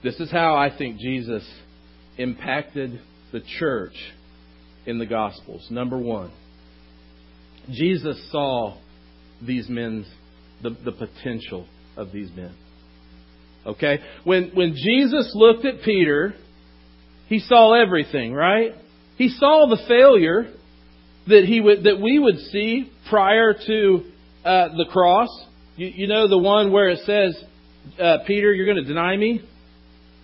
This 0.04 0.20
is 0.20 0.32
how 0.32 0.56
I 0.56 0.76
think 0.76 1.00
Jesus 1.00 1.44
impacted 2.18 3.00
the 3.32 3.42
church 3.60 3.96
in 4.86 5.00
the 5.00 5.06
Gospels. 5.06 5.68
Number 5.70 5.98
one, 5.98 6.32
Jesus 7.70 8.18
saw 8.32 8.78
these 9.46 9.68
men's 9.70 10.08
the, 10.64 10.72
the 10.84 10.92
potential 10.92 11.68
of 11.96 12.12
these 12.12 12.32
men. 12.36 12.56
Okay? 13.66 14.00
When 14.24 14.52
when 14.54 14.74
Jesus 14.74 15.32
looked 15.36 15.66
at 15.66 15.84
Peter, 15.84 16.36
he 17.28 17.40
saw 17.40 17.74
everything, 17.74 18.34
right? 18.34 18.74
He 19.18 19.30
saw 19.30 19.68
the 19.68 19.82
failure 19.88 20.54
that 21.28 21.44
he 21.46 21.60
would 21.60 21.84
that 21.84 22.00
we 22.02 22.20
would 22.20 22.38
see 22.52 22.92
prior 23.10 23.54
to 23.54 24.04
uh, 24.46 24.70
the 24.78 24.86
cross. 24.92 25.30
You, 25.76 25.88
you, 25.88 26.08
know 26.08 26.28
the 26.28 26.38
one 26.38 26.72
where 26.72 26.90
it 26.90 27.00
says, 27.06 27.38
uh, 28.00 28.20
"Peter, 28.26 28.54
you're 28.54 28.66
going 28.66 28.84
to 28.84 28.88
deny 28.88 29.16
me." 29.18 29.42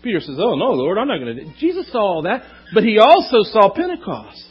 Peter 0.02 0.20
says, 0.20 0.36
"Oh 0.38 0.56
no, 0.56 0.72
Lord, 0.72 0.98
I'm 0.98 1.08
not 1.08 1.20
going 1.20 1.36
to." 1.38 1.60
Jesus 1.60 1.92
saw 1.92 2.00
all 2.00 2.22
that, 2.24 2.44
but 2.74 2.84
he 2.84 3.00
also 3.00 3.44
saw 3.44 3.74
Pentecost. 3.74 4.46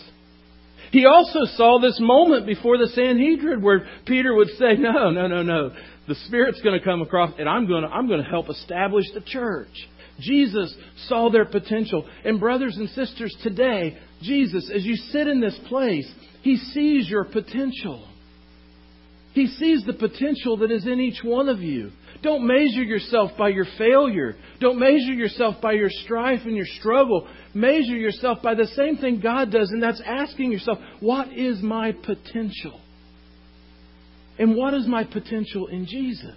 He 0.91 1.07
also 1.07 1.41
saw 1.57 1.79
this 1.81 1.99
moment 2.01 2.47
before 2.47 2.77
the 2.77 2.89
Sanhedrin 2.89 3.63
where 3.63 3.87
Peter 4.07 4.35
would 4.35 4.49
say, 4.59 4.77
"No, 4.77 5.11
no, 5.11 5.27
no, 5.27 5.43
no. 5.43 5.71
The 6.07 6.17
Spirit's 6.27 6.61
going 6.61 6.79
to 6.79 6.85
come 6.85 7.01
across, 7.01 7.33
and 7.39 7.49
I'm 7.49 7.67
going 7.67 7.85
to 7.85 7.89
I'm 7.89 8.09
going 8.09 8.23
to 8.23 8.29
help 8.29 8.51
establish 8.51 9.07
the 9.15 9.23
church." 9.23 9.89
Jesus 10.21 10.75
saw 11.07 11.31
their 11.31 11.47
potential. 11.47 12.07
And 12.25 12.41
brothers 12.41 12.77
and 12.77 12.89
sisters, 12.91 13.35
today, 13.43 13.99
Jesus, 14.23 14.71
as 14.75 14.85
you 14.85 14.97
sit 14.97 15.27
in 15.27 15.41
this 15.41 15.59
place, 15.69 16.11
He 16.43 16.57
sees 16.57 17.09
your 17.09 17.25
potential. 17.25 18.09
He 19.33 19.47
sees 19.47 19.85
the 19.85 19.95
potential 19.95 20.59
that 20.59 20.71
is 20.71 20.87
in 20.87 21.01
each 21.01 21.23
one 21.25 21.49
of 21.49 21.61
you. 21.61 21.91
Don't 22.23 22.47
measure 22.47 22.85
yourself 22.85 23.33
by 23.37 23.49
your 23.49 23.67
failure. 23.79 24.37
Don't 24.61 24.79
measure 24.79 25.15
yourself 25.15 25.57
by 25.61 25.73
your 25.73 25.89
strife 25.91 26.41
and 26.45 26.55
your 26.55 26.67
struggle. 26.79 27.27
Measure 27.55 27.97
yourself 27.97 28.39
by 28.43 28.55
the 28.55 28.67
same 28.77 28.99
thing 28.99 29.21
God 29.21 29.51
does, 29.51 29.71
and 29.71 29.83
that's 29.83 30.03
asking 30.05 30.53
yourself, 30.53 30.79
what 31.01 31.33
is 31.33 31.61
my 31.63 31.93
potential? 31.93 32.81
And 34.39 34.55
what 34.55 34.75
is 34.75 34.87
my 34.87 35.05
potential 35.05 35.67
in 35.67 35.87
Jesus? 35.87 36.37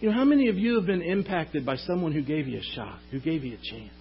You 0.00 0.10
know, 0.10 0.14
how 0.14 0.24
many 0.24 0.48
of 0.48 0.56
you 0.56 0.76
have 0.76 0.86
been 0.86 1.02
impacted 1.02 1.64
by 1.64 1.76
someone 1.76 2.12
who 2.12 2.22
gave 2.22 2.46
you 2.46 2.58
a 2.58 2.74
shot, 2.74 2.98
who 3.10 3.20
gave 3.20 3.44
you 3.44 3.54
a 3.54 3.70
chance? 3.70 3.92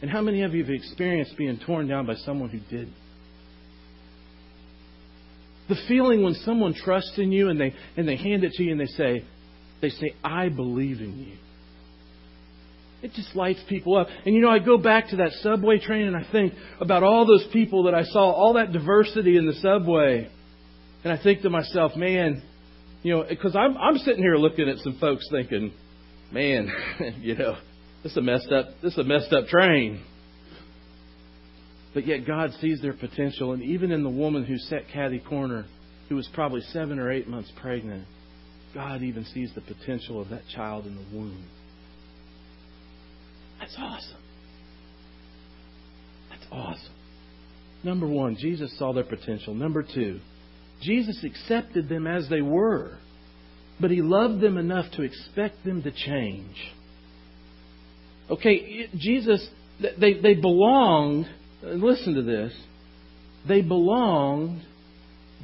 And 0.00 0.10
how 0.10 0.22
many 0.22 0.42
of 0.42 0.54
you 0.54 0.64
have 0.64 0.72
experienced 0.72 1.36
being 1.36 1.58
torn 1.66 1.88
down 1.88 2.06
by 2.06 2.14
someone 2.14 2.48
who 2.48 2.60
did? 2.74 2.88
The 5.68 5.76
feeling 5.86 6.22
when 6.22 6.34
someone 6.34 6.74
trusts 6.74 7.18
in 7.18 7.30
you 7.30 7.48
and 7.48 7.60
they 7.60 7.74
and 7.96 8.08
they 8.08 8.16
hand 8.16 8.42
it 8.42 8.52
to 8.52 8.62
you 8.62 8.72
and 8.72 8.80
they 8.80 8.86
say, 8.86 9.24
they 9.80 9.90
say, 9.90 10.14
I 10.24 10.48
believe 10.48 11.00
in 11.00 11.18
you. 11.18 11.36
It 13.02 13.12
just 13.14 13.34
lights 13.34 13.60
people 13.68 13.96
up. 13.96 14.08
And 14.26 14.34
you 14.34 14.40
know, 14.40 14.50
I 14.50 14.58
go 14.58 14.76
back 14.76 15.08
to 15.08 15.16
that 15.16 15.32
subway 15.42 15.78
train 15.78 16.06
and 16.06 16.16
I 16.16 16.26
think 16.30 16.54
about 16.80 17.02
all 17.02 17.26
those 17.26 17.46
people 17.52 17.84
that 17.84 17.94
I 17.94 18.04
saw, 18.04 18.30
all 18.30 18.54
that 18.54 18.72
diversity 18.72 19.36
in 19.36 19.46
the 19.46 19.54
subway. 19.54 20.28
And 21.04 21.12
I 21.12 21.22
think 21.22 21.42
to 21.42 21.50
myself, 21.50 21.96
man, 21.96 22.42
you 23.02 23.16
know, 23.16 23.24
because 23.28 23.56
I'm 23.56 23.76
I'm 23.76 23.98
sitting 23.98 24.22
here 24.22 24.36
looking 24.36 24.68
at 24.68 24.78
some 24.78 24.98
folks 25.00 25.26
thinking, 25.30 25.72
man, 26.32 26.70
you 27.20 27.36
know, 27.36 27.56
this 28.02 28.12
is 28.12 28.18
a 28.18 28.22
messed 28.22 28.52
up 28.52 28.66
this 28.82 28.92
is 28.92 28.98
a 28.98 29.04
messed 29.04 29.32
up 29.32 29.46
train. 29.46 30.02
But 31.92 32.06
yet 32.06 32.26
God 32.26 32.52
sees 32.60 32.80
their 32.80 32.92
potential, 32.92 33.52
and 33.52 33.62
even 33.62 33.90
in 33.90 34.04
the 34.04 34.10
woman 34.10 34.44
who 34.44 34.56
set 34.58 34.82
Kathy 34.92 35.18
Corner, 35.18 35.66
who 36.08 36.14
was 36.14 36.28
probably 36.34 36.60
seven 36.72 37.00
or 37.00 37.10
eight 37.10 37.26
months 37.26 37.50
pregnant, 37.60 38.06
God 38.74 39.02
even 39.02 39.24
sees 39.24 39.50
the 39.54 39.60
potential 39.60 40.20
of 40.20 40.28
that 40.28 40.42
child 40.54 40.86
in 40.86 40.94
the 40.94 41.16
womb. 41.16 41.44
That's 43.58 43.74
awesome. 43.76 44.22
That's 46.30 46.46
awesome. 46.52 46.94
Number 47.82 48.06
one, 48.06 48.36
Jesus 48.38 48.76
saw 48.78 48.92
their 48.92 49.04
potential. 49.04 49.54
Number 49.54 49.82
two, 49.82 50.20
Jesus 50.80 51.22
accepted 51.24 51.88
them 51.88 52.06
as 52.06 52.28
they 52.28 52.40
were, 52.40 52.98
but 53.80 53.90
he 53.90 54.02
loved 54.02 54.40
them 54.40 54.56
enough 54.56 54.90
to 54.92 55.02
expect 55.02 55.64
them 55.64 55.82
to 55.82 55.90
change. 55.90 56.56
Okay, 58.30 58.88
Jesus, 58.96 59.46
they, 59.98 60.14
they 60.20 60.34
belonged, 60.34 61.26
listen 61.62 62.14
to 62.14 62.22
this, 62.22 62.52
they 63.48 63.60
belonged 63.60 64.62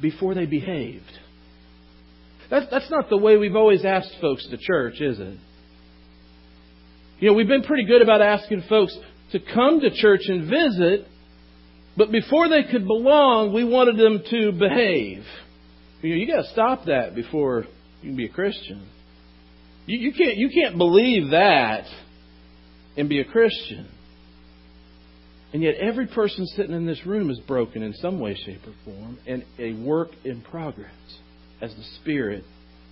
before 0.01 0.33
they 0.33 0.45
behaved. 0.45 1.03
That's, 2.49 2.67
that's 2.71 2.89
not 2.89 3.09
the 3.09 3.17
way 3.17 3.37
we've 3.37 3.55
always 3.55 3.83
asked 3.83 4.15
folks 4.21 4.47
to 4.49 4.57
church, 4.57 5.01
is 5.01 5.19
it? 5.19 5.37
You 7.19 7.29
know, 7.29 7.33
we've 7.33 7.47
been 7.47 7.63
pretty 7.63 7.85
good 7.85 8.01
about 8.01 8.21
asking 8.21 8.63
folks 8.69 8.95
to 9.31 9.39
come 9.39 9.81
to 9.81 9.89
church 9.91 10.21
and 10.27 10.49
visit, 10.49 11.07
but 11.97 12.11
before 12.11 12.47
they 12.47 12.63
could 12.63 12.85
belong, 12.85 13.53
we 13.53 13.63
wanted 13.63 13.97
them 13.97 14.21
to 14.29 14.51
behave. 14.51 15.23
You, 16.01 16.09
know, 16.09 16.15
you 16.15 16.27
got 16.27 16.43
to 16.43 16.49
stop 16.51 16.85
that 16.85 17.15
before 17.15 17.65
you 18.01 18.09
can 18.09 18.15
be 18.15 18.25
a 18.25 18.29
Christian. 18.29 18.87
You, 19.87 19.97
you 19.97 20.13
can't 20.13 20.37
you 20.37 20.49
can't 20.49 20.77
believe 20.77 21.31
that 21.31 21.85
and 22.95 23.09
be 23.09 23.19
a 23.19 23.25
Christian. 23.25 23.89
And 25.53 25.63
yet, 25.63 25.75
every 25.75 26.07
person 26.07 26.45
sitting 26.45 26.75
in 26.75 26.85
this 26.85 27.05
room 27.05 27.29
is 27.31 27.39
broken 27.39 27.81
in 27.81 27.93
some 27.93 28.19
way, 28.19 28.35
shape, 28.35 28.61
or 28.67 28.73
form, 28.85 29.17
and 29.25 29.43
a 29.57 29.73
work 29.73 30.09
in 30.23 30.41
progress 30.41 30.91
as 31.61 31.73
the 31.73 31.83
Spirit 32.01 32.43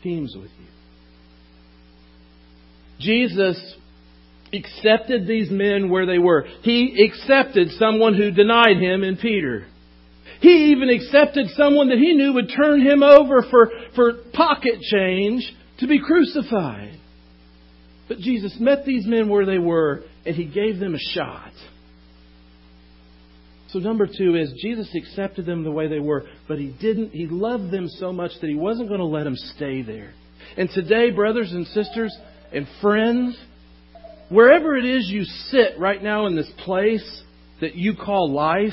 teams 0.01 0.33
with 0.35 0.49
you. 0.59 0.65
Jesus 2.99 3.75
accepted 4.53 5.27
these 5.27 5.49
men 5.49 5.89
where 5.89 6.05
they 6.05 6.19
were. 6.19 6.45
He 6.61 7.09
accepted 7.09 7.71
someone 7.71 8.13
who 8.13 8.31
denied 8.31 8.77
him 8.77 9.03
in 9.03 9.17
Peter. 9.17 9.65
He 10.41 10.71
even 10.71 10.89
accepted 10.89 11.47
someone 11.55 11.89
that 11.89 11.97
he 11.97 12.13
knew 12.13 12.33
would 12.33 12.51
turn 12.55 12.81
him 12.81 13.03
over 13.03 13.43
for, 13.49 13.69
for 13.95 14.13
pocket 14.33 14.81
change 14.81 15.43
to 15.79 15.87
be 15.87 15.99
crucified. 15.99 16.99
But 18.07 18.19
Jesus 18.19 18.55
met 18.59 18.85
these 18.85 19.05
men 19.05 19.29
where 19.29 19.45
they 19.45 19.57
were 19.57 20.03
and 20.25 20.35
he 20.35 20.45
gave 20.45 20.79
them 20.79 20.95
a 20.95 20.99
shot. 21.13 21.51
So, 23.69 23.79
number 23.79 24.07
two 24.07 24.35
is 24.35 24.53
Jesus 24.61 24.89
accepted 24.95 25.45
them 25.45 25.63
the 25.63 25.71
way 25.71 25.87
they 25.87 25.99
were, 25.99 26.25
but 26.47 26.59
he 26.59 26.67
didn't. 26.79 27.09
He 27.09 27.27
loved 27.27 27.71
them 27.71 27.89
so 27.89 28.13
much 28.13 28.31
that 28.39 28.47
he 28.47 28.55
wasn't 28.55 28.87
going 28.87 29.01
to 29.01 29.05
let 29.05 29.25
them 29.25 29.35
stay 29.35 29.81
there. 29.81 30.13
And 30.55 30.69
today, 30.69 31.11
brothers 31.11 31.51
and 31.51 31.67
sisters 31.67 32.15
and 32.53 32.67
friends, 32.81 33.37
wherever 34.29 34.75
it 34.75 34.85
is 34.85 35.09
you 35.09 35.23
sit 35.23 35.79
right 35.79 36.01
now 36.01 36.27
in 36.27 36.35
this 36.35 36.51
place 36.63 37.23
that 37.61 37.75
you 37.75 37.95
call 37.95 38.31
life, 38.33 38.71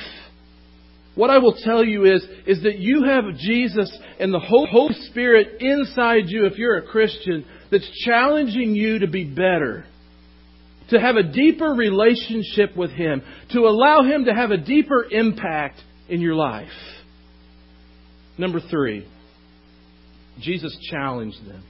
what 1.14 1.30
I 1.30 1.38
will 1.38 1.54
tell 1.62 1.84
you 1.84 2.04
is, 2.06 2.24
is 2.46 2.62
that 2.62 2.78
you 2.78 3.04
have 3.04 3.36
Jesus 3.36 3.96
and 4.18 4.32
the 4.32 4.40
Holy 4.40 4.94
Spirit 5.10 5.60
inside 5.60 6.24
you, 6.26 6.46
if 6.46 6.56
you're 6.56 6.78
a 6.78 6.86
Christian, 6.86 7.44
that's 7.70 7.88
challenging 8.04 8.74
you 8.74 9.00
to 9.00 9.06
be 9.06 9.24
better 9.24 9.84
to 10.92 11.00
have 11.00 11.16
a 11.16 11.22
deeper 11.22 11.68
relationship 11.68 12.76
with 12.76 12.90
Him, 12.90 13.22
to 13.50 13.60
allow 13.60 14.02
Him 14.02 14.26
to 14.26 14.34
have 14.34 14.50
a 14.50 14.56
deeper 14.58 15.06
impact 15.10 15.80
in 16.08 16.20
your 16.20 16.34
life. 16.34 16.68
Number 18.38 18.60
three, 18.60 19.06
Jesus 20.40 20.76
challenged 20.90 21.46
them. 21.46 21.62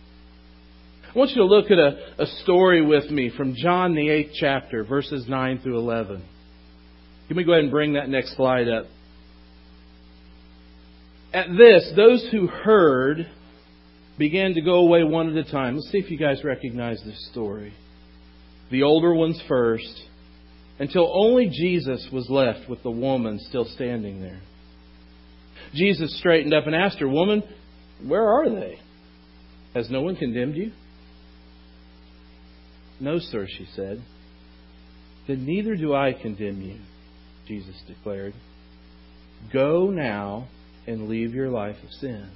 I 1.15 1.19
want 1.19 1.31
you 1.31 1.37
to 1.37 1.45
look 1.45 1.71
at 1.71 1.79
a, 1.79 2.23
a 2.23 2.27
story 2.43 2.81
with 2.81 3.11
me 3.11 3.31
from 3.37 3.55
John, 3.55 3.95
the 3.95 4.09
eighth 4.09 4.33
chapter, 4.41 4.83
verses 4.83 5.27
9 5.29 5.59
through 5.59 5.79
11. 5.79 6.25
Can 7.29 7.37
we 7.37 7.45
go 7.45 7.53
ahead 7.53 7.65
and 7.65 7.71
bring 7.71 7.95
that 7.95 8.09
next 8.09 8.35
slide 8.35 8.67
up? 8.67 8.87
At 11.35 11.49
this, 11.49 11.93
those 11.97 12.27
who 12.31 12.47
heard 12.47 13.27
began 14.19 14.55
to 14.55 14.63
go 14.63 14.77
away 14.77 15.05
one 15.05 15.37
at 15.37 15.47
a 15.47 15.51
time. 15.51 15.75
Let's 15.75 15.91
see 15.91 15.99
if 15.99 16.11
you 16.11 16.17
guys 16.17 16.43
recognize 16.45 17.03
this 17.05 17.29
story 17.31 17.75
the 18.71 18.85
older 18.85 19.13
ones 19.13 19.39
first, 19.49 20.03
until 20.79 21.13
only 21.15 21.51
Jesus 21.51 22.09
was 22.11 22.31
left 22.31 22.71
with 22.71 22.83
the 22.83 22.91
woman 22.91 23.39
still 23.39 23.67
standing 23.67 24.23
there. 24.23 24.41
Jesus 25.75 26.19
straightened 26.19 26.55
up 26.55 26.67
and 26.67 26.75
asked 26.75 26.99
her, 27.01 27.09
Woman, 27.09 27.43
where 28.03 28.27
are 28.27 28.49
they? 28.49 28.79
Has 29.75 29.91
no 29.91 30.01
one 30.01 30.17
condemned 30.17 30.57
you? 30.57 30.73
No, 33.03 33.19
sir, 33.19 33.47
she 33.49 33.67
said. 33.75 34.01
Then 35.27 35.45
neither 35.45 35.77
do 35.77 35.93
I 35.93 36.13
condemn 36.13 36.63
you, 36.63 36.79
Jesus 37.47 37.75
declared. 37.87 38.33
Go 39.53 39.91
now 39.91 40.49
and 40.87 41.09
leave 41.09 41.35
your 41.35 41.51
life 41.51 41.77
of 41.83 41.91
sin. 42.01 42.31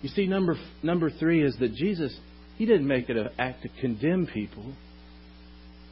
You 0.00 0.08
see, 0.08 0.26
number, 0.26 0.56
number 0.82 1.10
three 1.10 1.44
is 1.44 1.54
that 1.60 1.74
Jesus 1.74 2.18
he 2.56 2.66
didn't 2.66 2.86
make 2.86 3.08
it 3.08 3.16
an 3.16 3.30
act 3.38 3.62
to 3.62 3.70
condemn 3.80 4.26
people. 4.26 4.74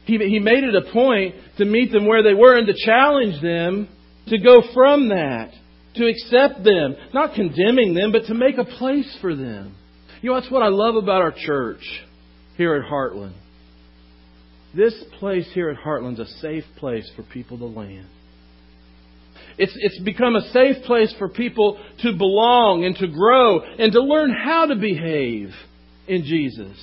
He, 0.04 0.18
he 0.18 0.38
made 0.38 0.64
it 0.64 0.74
a 0.74 0.92
point 0.92 1.34
to 1.56 1.64
meet 1.64 1.92
them 1.92 2.06
where 2.06 2.22
they 2.22 2.34
were 2.34 2.58
and 2.58 2.66
to 2.66 2.74
challenge 2.84 3.40
them 3.40 3.88
to 4.26 4.38
go 4.38 4.62
from 4.74 5.08
that, 5.08 5.52
to 5.94 6.06
accept 6.06 6.64
them, 6.64 6.94
not 7.14 7.34
condemning 7.34 7.94
them, 7.94 8.12
but 8.12 8.26
to 8.26 8.34
make 8.34 8.58
a 8.58 8.64
place 8.64 9.16
for 9.22 9.34
them. 9.34 9.76
You 10.20 10.30
know, 10.30 10.40
that's 10.40 10.52
what 10.52 10.62
I 10.62 10.68
love 10.68 10.96
about 10.96 11.22
our 11.22 11.32
church 11.32 11.82
here 12.58 12.74
at 12.74 12.90
Heartland. 12.90 13.32
This 14.76 14.94
place 15.18 15.48
here 15.54 15.70
at 15.70 15.78
Heartland's 15.78 16.20
a 16.20 16.26
safe 16.40 16.64
place 16.76 17.10
for 17.16 17.22
people 17.22 17.56
to 17.56 17.64
land. 17.64 18.06
It's, 19.56 19.72
it's 19.76 19.98
become 20.00 20.36
a 20.36 20.50
safe 20.52 20.84
place 20.84 21.14
for 21.18 21.28
people 21.28 21.80
to 22.02 22.12
belong 22.12 22.84
and 22.84 22.94
to 22.96 23.08
grow 23.08 23.60
and 23.60 23.92
to 23.92 24.02
learn 24.02 24.30
how 24.30 24.66
to 24.66 24.76
behave 24.76 25.50
in 26.06 26.24
Jesus. 26.24 26.76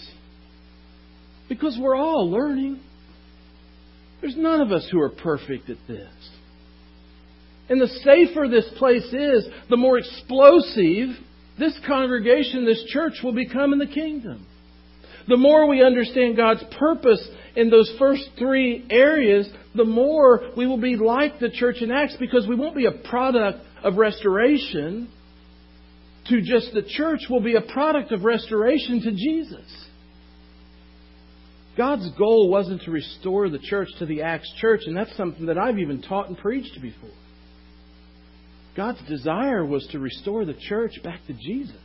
Because 1.47 1.77
we're 1.79 1.95
all 1.95 2.31
learning. 2.31 2.79
There's 4.19 4.35
none 4.35 4.61
of 4.61 4.71
us 4.71 4.87
who 4.91 4.99
are 4.99 5.09
perfect 5.09 5.69
at 5.69 5.77
this. 5.87 6.29
And 7.69 7.79
the 7.79 7.87
safer 7.87 8.47
this 8.49 8.69
place 8.77 9.05
is, 9.11 9.47
the 9.69 9.77
more 9.77 9.97
explosive 9.97 11.09
this 11.59 11.77
congregation, 11.87 12.65
this 12.65 12.83
church 12.87 13.13
will 13.23 13.33
become 13.33 13.73
in 13.73 13.79
the 13.79 13.87
kingdom. 13.87 14.45
The 15.27 15.37
more 15.37 15.67
we 15.67 15.83
understand 15.83 16.37
God's 16.37 16.63
purpose 16.77 17.27
in 17.55 17.69
those 17.69 17.93
first 17.97 18.23
three 18.37 18.85
areas, 18.89 19.49
the 19.73 19.85
more 19.85 20.51
we 20.55 20.67
will 20.67 20.79
be 20.79 20.95
like 20.95 21.39
the 21.39 21.49
church 21.49 21.77
in 21.81 21.91
Acts 21.91 22.15
because 22.19 22.47
we 22.47 22.55
won't 22.55 22.75
be 22.75 22.85
a 22.85 22.91
product 22.91 23.59
of 23.83 23.97
restoration 23.97 25.09
to 26.27 26.41
just 26.41 26.73
the 26.73 26.83
church 26.83 27.21
will 27.29 27.41
be 27.41 27.55
a 27.55 27.61
product 27.61 28.11
of 28.11 28.23
restoration 28.23 29.01
to 29.01 29.11
Jesus. 29.11 29.87
God's 31.77 32.09
goal 32.17 32.49
wasn't 32.49 32.83
to 32.83 32.91
restore 32.91 33.49
the 33.49 33.59
church 33.59 33.89
to 33.99 34.05
the 34.05 34.21
Acts 34.21 34.51
church, 34.59 34.81
and 34.85 34.95
that's 34.95 35.15
something 35.17 35.47
that 35.47 35.57
I've 35.57 35.77
even 35.77 36.01
taught 36.01 36.29
and 36.29 36.37
preached 36.37 36.79
before. 36.81 37.09
God's 38.77 39.01
desire 39.07 39.65
was 39.65 39.85
to 39.91 39.99
restore 39.99 40.45
the 40.45 40.55
church 40.67 40.93
back 41.03 41.19
to 41.27 41.33
Jesus. 41.33 41.75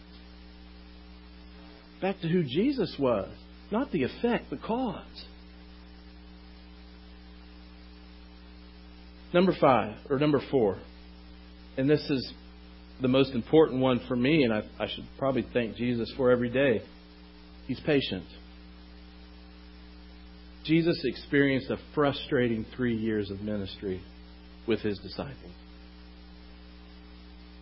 Back 2.00 2.20
to 2.20 2.28
who 2.28 2.42
Jesus 2.42 2.94
was, 2.98 3.28
not 3.70 3.92
the 3.92 4.04
effect, 4.04 4.50
the 4.50 4.56
cause. 4.56 5.24
Number 9.32 9.54
five, 9.60 9.96
or 10.08 10.18
number 10.18 10.40
four, 10.50 10.78
and 11.76 11.88
this 11.88 12.00
is 12.10 12.32
the 13.00 13.08
most 13.08 13.32
important 13.32 13.80
one 13.80 14.00
for 14.08 14.16
me, 14.16 14.42
and 14.42 14.52
I, 14.52 14.62
I 14.78 14.88
should 14.88 15.06
probably 15.18 15.46
thank 15.52 15.76
Jesus 15.76 16.12
for 16.16 16.30
every 16.30 16.50
day. 16.50 16.82
He's 17.66 17.80
patient. 17.80 18.24
Jesus 20.64 21.00
experienced 21.04 21.70
a 21.70 21.78
frustrating 21.94 22.66
three 22.76 22.96
years 22.96 23.30
of 23.30 23.40
ministry 23.40 24.02
with 24.66 24.80
his 24.80 24.98
disciples. 24.98 25.52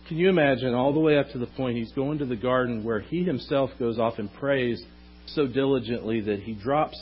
Can 0.09 0.17
you 0.17 0.27
imagine 0.27 0.73
all 0.73 0.91
the 0.91 0.99
way 0.99 1.19
up 1.19 1.29
to 1.33 1.37
the 1.37 1.45
point 1.45 1.77
he's 1.77 1.91
going 1.91 2.17
to 2.17 2.25
the 2.25 2.35
garden 2.35 2.83
where 2.83 2.99
he 2.99 3.23
himself 3.23 3.69
goes 3.77 3.99
off 3.99 4.15
and 4.17 4.33
prays 4.33 4.83
so 5.27 5.45
diligently 5.45 6.19
that 6.21 6.39
he 6.39 6.55
drops 6.55 6.99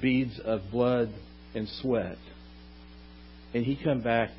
beads 0.00 0.40
of 0.46 0.62
blood 0.70 1.12
and 1.54 1.68
sweat. 1.82 2.16
And 3.52 3.66
he 3.66 3.76
come 3.76 4.00
back 4.00 4.30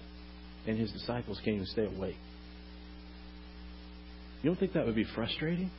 and 0.65 0.76
his 0.76 0.91
disciples 0.91 1.39
can't 1.45 1.56
even 1.58 1.67
stay 1.67 1.86
awake. 1.86 2.17
You 4.41 4.49
don't 4.49 4.60
think 4.60 4.73
that 4.73 4.88
would 4.88 4.95
be 4.95 5.06
frustrating? 5.15 5.69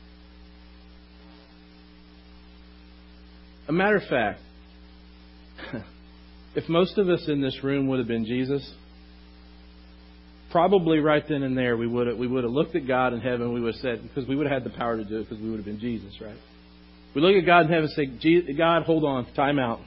A 3.67 3.73
matter 3.73 3.97
of 3.97 4.03
fact, 4.03 4.39
if 6.55 6.69
most 6.69 6.97
of 6.97 7.09
us 7.09 7.25
in 7.27 7.41
this 7.41 7.61
room 7.61 7.87
would 7.87 7.99
have 7.99 8.07
been 8.07 8.25
Jesus, 8.25 8.73
probably 10.55 10.99
right 10.99 11.27
then 11.27 11.43
and 11.43 11.57
there 11.57 11.75
we 11.75 11.85
would 11.85 12.07
have, 12.07 12.17
we 12.17 12.27
would 12.27 12.45
have 12.45 12.53
looked 12.53 12.77
at 12.77 12.87
God 12.87 13.11
in 13.11 13.19
heaven. 13.19 13.51
We 13.51 13.59
would 13.59 13.73
have 13.73 13.81
said 13.81 14.01
because 14.01 14.25
we 14.25 14.37
would 14.37 14.47
have 14.47 14.63
had 14.63 14.71
the 14.71 14.77
power 14.77 14.95
to 14.95 15.03
do 15.03 15.17
it 15.17 15.23
because 15.27 15.43
we 15.43 15.49
would 15.49 15.57
have 15.57 15.65
been 15.65 15.81
Jesus, 15.81 16.13
right? 16.21 16.37
We 17.13 17.19
look 17.19 17.35
at 17.35 17.45
God 17.45 17.65
in 17.65 17.67
heaven 17.67 17.89
and 17.93 18.21
say, 18.21 18.53
"God, 18.53 18.83
hold 18.83 19.03
on, 19.03 19.25
time 19.33 19.59
out. 19.59 19.81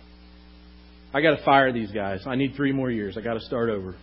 I 1.15 1.23
got 1.23 1.37
to 1.37 1.43
fire 1.43 1.73
these 1.73 1.91
guys. 1.91 2.21
I 2.27 2.35
need 2.35 2.55
three 2.55 2.73
more 2.73 2.91
years. 2.91 3.17
I 3.17 3.23
got 3.23 3.33
to 3.33 3.41
start 3.41 3.71
over. 3.71 3.97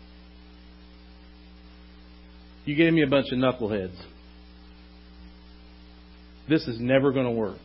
You 2.65 2.73
gave 2.75 2.93
me 2.93 3.03
a 3.03 3.07
bunch 3.07 3.27
of 3.31 3.37
knuckleheads. 3.37 3.95
This 6.49 6.67
is 6.67 6.79
never 6.79 7.11
going 7.11 7.27
to 7.27 7.31
work. 7.31 7.59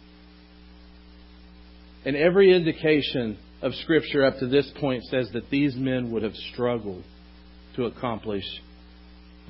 And 2.05 2.17
every 2.17 2.55
indication 2.55 3.39
of 3.63 3.73
Scripture 3.77 4.27
up 4.27 4.41
to 4.41 4.47
this 4.47 4.71
point 4.79 5.05
says 5.05 5.31
that 5.33 5.49
these 5.49 5.75
men 5.75 6.11
would 6.13 6.23
have 6.23 6.35
struggled 6.53 7.03
to 7.77 7.87
accomplish 7.87 8.45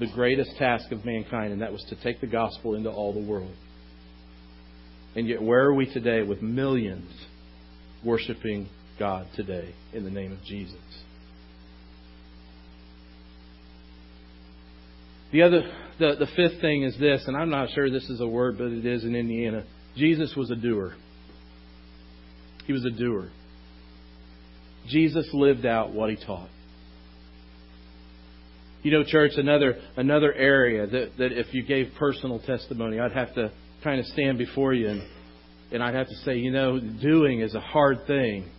the 0.00 0.08
greatest 0.14 0.56
task 0.56 0.90
of 0.90 1.04
mankind, 1.04 1.52
and 1.52 1.62
that 1.62 1.72
was 1.72 1.84
to 1.90 2.02
take 2.02 2.20
the 2.20 2.26
gospel 2.26 2.74
into 2.74 2.90
all 2.90 3.12
the 3.12 3.20
world. 3.20 3.54
And 5.14 5.28
yet, 5.28 5.42
where 5.42 5.64
are 5.64 5.74
we 5.74 5.92
today 5.92 6.22
with 6.22 6.40
millions 6.40 7.10
worshiping 8.04 8.68
God 8.98 9.26
today 9.36 9.74
in 9.92 10.04
the 10.04 10.10
name 10.10 10.32
of 10.32 10.42
Jesus? 10.42 10.78
The 15.32 15.42
other, 15.42 15.62
the, 15.98 16.16
the 16.18 16.26
fifth 16.34 16.60
thing 16.60 16.82
is 16.82 16.98
this, 16.98 17.22
and 17.26 17.36
I'm 17.36 17.50
not 17.50 17.68
sure 17.74 17.90
this 17.90 18.08
is 18.08 18.20
a 18.20 18.26
word, 18.26 18.58
but 18.58 18.68
it 18.68 18.86
is 18.86 19.04
in 19.04 19.14
Indiana. 19.14 19.64
Jesus 19.96 20.34
was 20.34 20.50
a 20.50 20.56
doer. 20.56 20.94
He 22.66 22.72
was 22.72 22.84
a 22.84 22.90
doer. 22.90 23.30
Jesus 24.88 25.28
lived 25.32 25.66
out 25.66 25.92
what 25.92 26.10
he 26.10 26.16
taught. 26.16 26.48
You 28.82 28.92
know, 28.92 29.04
church, 29.04 29.32
another 29.36 29.76
another 29.96 30.32
area 30.32 30.86
that, 30.86 31.10
that 31.18 31.32
if 31.32 31.52
you 31.52 31.62
gave 31.62 31.92
personal 31.98 32.38
testimony, 32.40 32.98
I'd 32.98 33.12
have 33.12 33.34
to 33.34 33.52
kind 33.84 34.00
of 34.00 34.06
stand 34.06 34.38
before 34.38 34.72
you 34.72 34.88
and, 34.88 35.02
and 35.72 35.82
I'd 35.82 35.94
have 35.94 36.08
to 36.08 36.16
say, 36.24 36.36
you 36.36 36.50
know, 36.50 36.80
doing 36.80 37.40
is 37.40 37.54
a 37.54 37.60
hard 37.60 38.06
thing. 38.06 38.50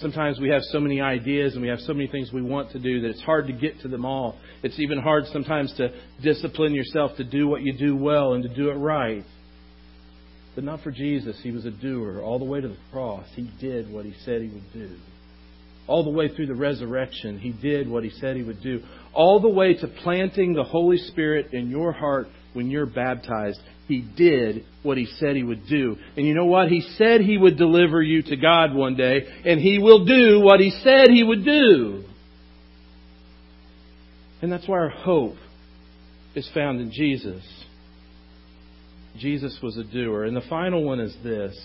Sometimes 0.00 0.40
we 0.40 0.48
have 0.48 0.62
so 0.64 0.80
many 0.80 1.00
ideas 1.00 1.54
and 1.54 1.62
we 1.62 1.68
have 1.68 1.78
so 1.80 1.94
many 1.94 2.08
things 2.08 2.30
we 2.32 2.42
want 2.42 2.72
to 2.72 2.78
do 2.78 3.00
that 3.02 3.10
it's 3.10 3.22
hard 3.22 3.46
to 3.46 3.52
get 3.52 3.80
to 3.80 3.88
them 3.88 4.04
all. 4.04 4.36
It's 4.62 4.78
even 4.80 4.98
hard 4.98 5.24
sometimes 5.32 5.72
to 5.76 5.92
discipline 6.22 6.74
yourself 6.74 7.16
to 7.18 7.24
do 7.24 7.46
what 7.46 7.62
you 7.62 7.72
do 7.72 7.96
well 7.96 8.34
and 8.34 8.42
to 8.42 8.48
do 8.48 8.70
it 8.70 8.74
right. 8.74 9.24
But 10.54 10.64
not 10.64 10.82
for 10.82 10.90
Jesus. 10.90 11.38
He 11.42 11.50
was 11.50 11.64
a 11.64 11.70
doer 11.70 12.20
all 12.20 12.38
the 12.38 12.44
way 12.44 12.60
to 12.60 12.68
the 12.68 12.76
cross. 12.90 13.26
He 13.34 13.50
did 13.60 13.90
what 13.90 14.04
he 14.04 14.14
said 14.24 14.42
he 14.42 14.48
would 14.48 14.72
do. 14.72 14.96
All 15.86 16.04
the 16.04 16.10
way 16.10 16.28
through 16.28 16.46
the 16.46 16.54
resurrection, 16.54 17.38
He 17.38 17.50
did 17.50 17.88
what 17.88 18.04
He 18.04 18.10
said 18.10 18.36
He 18.36 18.42
would 18.42 18.62
do. 18.62 18.82
All 19.12 19.40
the 19.40 19.48
way 19.48 19.74
to 19.74 19.88
planting 19.88 20.54
the 20.54 20.64
Holy 20.64 20.96
Spirit 20.96 21.52
in 21.52 21.70
your 21.70 21.92
heart 21.92 22.28
when 22.52 22.70
you're 22.70 22.86
baptized, 22.86 23.60
He 23.88 24.00
did 24.00 24.64
what 24.82 24.96
He 24.96 25.06
said 25.18 25.36
He 25.36 25.42
would 25.42 25.66
do. 25.66 25.96
And 26.16 26.26
you 26.26 26.34
know 26.34 26.46
what? 26.46 26.68
He 26.68 26.80
said 26.96 27.20
He 27.20 27.36
would 27.36 27.56
deliver 27.56 28.00
you 28.00 28.22
to 28.22 28.36
God 28.36 28.74
one 28.74 28.96
day, 28.96 29.26
and 29.44 29.60
He 29.60 29.78
will 29.78 30.04
do 30.04 30.40
what 30.40 30.60
He 30.60 30.70
said 30.82 31.08
He 31.08 31.22
would 31.22 31.44
do. 31.44 32.04
And 34.40 34.50
that's 34.50 34.66
why 34.66 34.78
our 34.78 34.88
hope 34.88 35.36
is 36.34 36.50
found 36.52 36.80
in 36.80 36.90
Jesus. 36.90 37.44
Jesus 39.18 39.58
was 39.62 39.76
a 39.76 39.84
doer. 39.84 40.24
And 40.24 40.36
the 40.36 40.42
final 40.48 40.84
one 40.84 41.00
is 41.00 41.14
this 41.22 41.56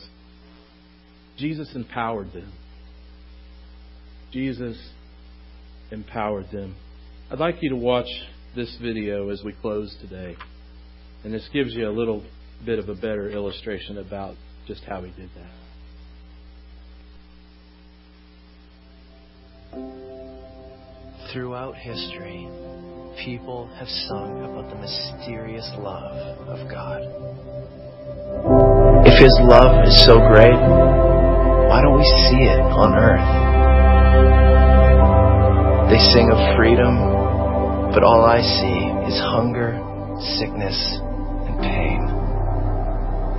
Jesus 1.37 1.71
empowered 1.75 2.33
them. 2.33 2.51
Jesus 4.31 4.77
empowered 5.91 6.51
them. 6.51 6.75
I'd 7.31 7.39
like 7.39 7.61
you 7.61 7.69
to 7.69 7.75
watch 7.75 8.07
this 8.55 8.77
video 8.81 9.29
as 9.29 9.41
we 9.43 9.53
close 9.53 9.95
today. 10.01 10.35
And 11.23 11.33
this 11.33 11.47
gives 11.53 11.73
you 11.73 11.87
a 11.87 11.91
little 11.91 12.23
bit 12.65 12.79
of 12.79 12.89
a 12.89 12.95
better 12.95 13.29
illustration 13.29 13.97
about 13.97 14.35
just 14.67 14.83
how 14.83 15.01
he 15.01 15.11
did 15.11 15.29
that. 15.35 15.51
Throughout 21.33 21.75
history, 21.75 22.47
people 23.23 23.67
have 23.77 23.87
sung 23.87 24.43
about 24.43 24.69
the 24.69 24.79
mysterious 24.79 25.69
love 25.77 26.47
of 26.47 26.69
God. 26.69 27.01
If 29.05 29.19
His 29.19 29.37
love 29.41 29.85
is 29.85 30.05
so 30.05 30.19
great, 30.19 30.57
why 31.67 31.81
don't 31.81 31.97
we 31.97 32.05
see 32.29 32.43
it 32.43 32.59
on 32.59 32.95
earth? 32.95 33.46
They 35.89 35.99
sing 36.11 36.29
of 36.31 36.57
freedom, 36.57 36.99
but 37.93 38.03
all 38.03 38.25
I 38.25 38.41
see 38.41 38.79
is 39.07 39.19
hunger, 39.19 39.79
sickness, 40.37 40.77
and 41.47 41.59
pain. 41.61 42.03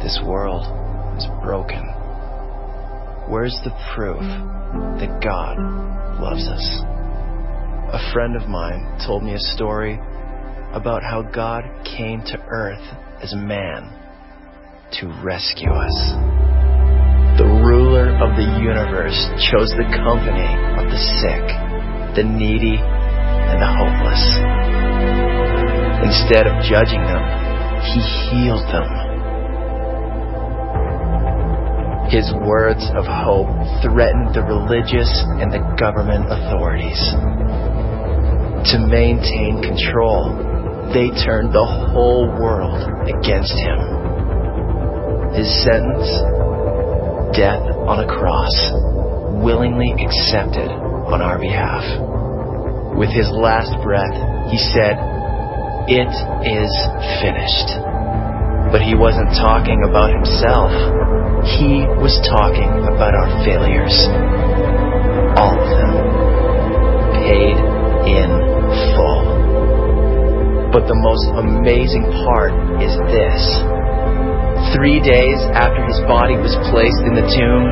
This 0.02 0.18
world 0.24 0.64
is 1.18 1.26
broken. 1.44 1.84
Where's 3.28 3.58
the 3.64 3.76
proof 3.94 4.22
that 4.98 5.20
God 5.22 5.58
loves 6.18 6.48
us? 6.48 6.64
A 7.92 8.12
friend 8.14 8.34
of 8.34 8.48
mine 8.48 8.98
told 9.06 9.22
me 9.22 9.34
a 9.34 9.52
story 9.52 10.00
about 10.72 11.02
how 11.02 11.20
God 11.22 11.64
came 11.84 12.22
to 12.22 12.38
earth 12.48 12.84
as 13.22 13.34
man 13.34 13.92
to 15.00 15.08
rescue 15.22 15.70
us. 15.70 15.96
The 17.37 17.44
ruler 17.44 18.16
of 18.16 18.37
the 18.40 18.48
universe 18.58 19.20
chose 19.52 19.68
the 19.76 19.84
company 19.92 20.48
of 20.80 20.88
the 20.88 21.00
sick, 21.20 21.67
the 22.18 22.24
needy, 22.24 22.74
and 22.74 23.62
the 23.62 23.70
hopeless. 23.78 24.22
Instead 26.02 26.50
of 26.50 26.59
judging 26.66 26.98
them, 27.07 27.22
he 27.94 28.02
healed 28.26 28.66
them. 28.74 28.90
His 32.11 32.26
words 32.42 32.83
of 32.98 33.07
hope 33.07 33.46
threatened 33.87 34.35
the 34.35 34.42
religious 34.42 35.07
and 35.38 35.54
the 35.54 35.62
government 35.78 36.26
authorities 36.26 36.98
to 38.74 38.83
maintain 38.83 39.62
control, 39.62 40.90
they 40.90 41.14
turned 41.22 41.54
the 41.54 41.70
whole 41.94 42.26
world 42.35 42.83
against 43.07 43.54
him. 43.54 43.78
His 45.38 45.46
sentence? 45.62 46.11
Death 47.38 47.62
on 47.87 48.02
a 48.02 48.09
cross, 48.11 48.50
willingly 49.38 49.94
accepted 50.02 50.88
on 51.09 51.23
our 51.23 51.38
behalf. 51.40 51.83
With 52.97 53.09
his 53.09 53.31
last 53.33 53.73
breath, 53.81 54.12
he 54.53 54.59
said, 54.75 54.99
It 55.88 56.12
is 56.44 56.73
finished. 57.25 57.71
But 58.68 58.85
he 58.85 58.92
wasn't 58.92 59.33
talking 59.40 59.81
about 59.88 60.12
himself. 60.12 60.68
He 61.57 61.88
was 62.03 62.12
talking 62.29 62.68
about 62.85 63.16
our 63.16 63.31
failures. 63.47 63.97
All 65.40 65.57
of 65.57 65.71
them. 65.73 65.92
Paid 67.25 67.57
in 68.12 68.31
full. 68.92 69.25
But 70.68 70.85
the 70.85 70.99
most 71.01 71.25
amazing 71.33 72.05
part 72.29 72.53
is 72.85 72.92
this. 73.09 73.40
Three 74.77 75.01
days 75.01 75.40
after 75.57 75.81
his 75.88 75.97
body 76.05 76.37
was 76.37 76.53
placed 76.68 77.01
in 77.09 77.16
the 77.16 77.25
tomb, 77.25 77.64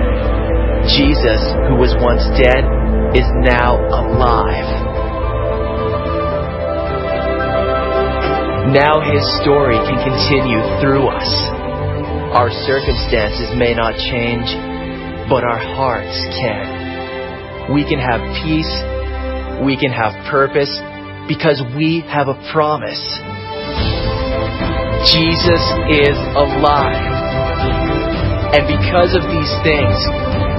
Jesus, 0.97 1.43
who 1.69 1.77
was 1.77 1.93
once 2.01 2.25
dead, 2.41 2.65
is 3.17 3.25
now 3.41 3.81
alive. 3.81 4.69
Now 8.77 9.01
his 9.01 9.25
story 9.41 9.81
can 9.89 9.99
continue 10.05 10.61
through 10.85 11.09
us. 11.09 11.31
Our 12.37 12.51
circumstances 12.69 13.57
may 13.57 13.73
not 13.73 13.97
change, 13.97 14.47
but 15.33 15.43
our 15.43 15.59
hearts 15.75 16.17
can. 16.37 17.73
We 17.73 17.89
can 17.89 17.99
have 17.99 18.21
peace 18.45 18.97
we 19.65 19.77
can 19.77 19.91
have 19.91 20.13
purpose 20.31 20.69
because 21.29 21.63
we 21.77 22.05
have 22.09 22.29
a 22.29 22.37
promise. 22.53 23.01
Jesus 25.09 25.63
is 25.89 26.17
alive. 26.37 27.16
And 28.57 28.65
because 28.65 29.13
of 29.13 29.21
these 29.29 29.53
things, 29.61 29.93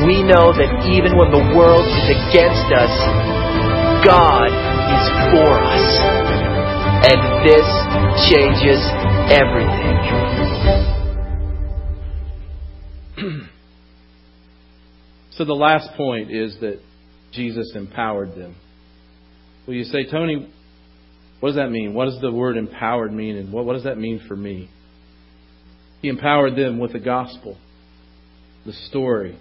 we 0.06 0.22
know 0.22 0.54
that 0.54 0.86
even 0.86 1.18
when 1.18 1.34
the 1.34 1.42
world 1.58 1.82
is 1.82 2.14
against 2.14 2.70
us, 2.70 2.94
God 4.06 4.54
is 4.54 5.06
for 5.34 5.58
us. 5.58 5.98
And 7.10 7.18
this 7.42 7.66
changes 8.30 8.78
everything. 9.34 9.98
so 15.32 15.44
the 15.44 15.54
last 15.54 15.90
point 15.98 16.30
is 16.30 16.56
that 16.62 16.80
Jesus 17.34 17.74
empowered 17.74 18.36
them. 18.36 18.56
Well, 19.66 19.76
you 19.76 19.86
say, 19.86 20.06
Tony, 20.06 20.54
what 21.40 21.50
does 21.50 21.56
that 21.56 21.72
mean? 21.72 21.96
What 21.96 22.06
does 22.06 22.22
the 22.22 22.32
word 22.32 22.58
empowered 22.58 23.12
mean? 23.12 23.38
And 23.38 23.52
what, 23.52 23.66
what 23.66 23.74
does 23.74 23.86
that 23.86 23.98
mean 23.98 24.22
for 24.28 24.36
me? 24.36 24.70
He 26.04 26.10
empowered 26.10 26.56
them 26.56 26.78
with 26.78 26.94
the 26.94 27.00
gospel, 27.00 27.58
the 28.68 28.74
story, 28.74 29.40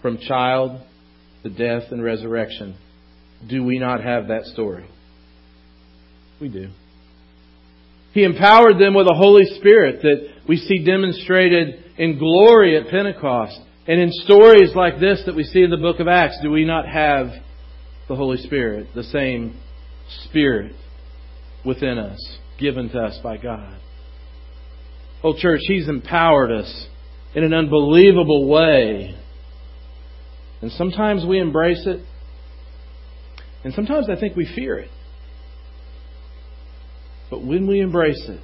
from 0.00 0.16
child 0.16 0.80
to 1.42 1.50
death 1.50 1.90
and 1.90 2.02
resurrection. 2.02 2.76
Do 3.46 3.64
we 3.64 3.78
not 3.78 4.02
have 4.02 4.28
that 4.28 4.44
story? 4.46 4.88
We 6.40 6.48
do. 6.48 6.70
He 8.12 8.24
empowered 8.24 8.78
them 8.78 8.94
with 8.94 9.06
the 9.06 9.14
Holy 9.14 9.44
Spirit 9.58 10.00
that 10.02 10.28
we 10.48 10.56
see 10.56 10.84
demonstrated 10.84 11.84
in 11.98 12.18
glory 12.18 12.76
at 12.76 12.88
Pentecost. 12.88 13.58
And 13.86 14.00
in 14.00 14.10
stories 14.12 14.72
like 14.74 15.00
this 15.00 15.22
that 15.26 15.34
we 15.34 15.44
see 15.44 15.62
in 15.62 15.70
the 15.70 15.76
book 15.76 16.00
of 16.00 16.08
Acts, 16.08 16.38
do 16.42 16.50
we 16.50 16.64
not 16.64 16.86
have 16.86 17.28
the 18.08 18.16
Holy 18.16 18.38
Spirit, 18.38 18.88
the 18.94 19.04
same 19.04 19.56
Spirit 20.24 20.74
within 21.64 21.98
us, 21.98 22.18
given 22.58 22.88
to 22.90 22.98
us 22.98 23.18
by 23.22 23.36
God. 23.36 23.78
Oh, 25.22 25.34
church, 25.36 25.60
He's 25.68 25.88
empowered 25.88 26.50
us 26.50 26.86
in 27.34 27.44
an 27.44 27.54
unbelievable 27.54 28.48
way. 28.48 29.16
And 30.62 30.70
sometimes 30.72 31.24
we 31.24 31.38
embrace 31.38 31.82
it, 31.86 32.04
and 33.64 33.72
sometimes 33.74 34.08
I 34.10 34.18
think 34.18 34.36
we 34.36 34.50
fear 34.54 34.78
it. 34.78 34.90
But 37.30 37.44
when 37.44 37.66
we 37.66 37.80
embrace 37.80 38.22
it, 38.28 38.40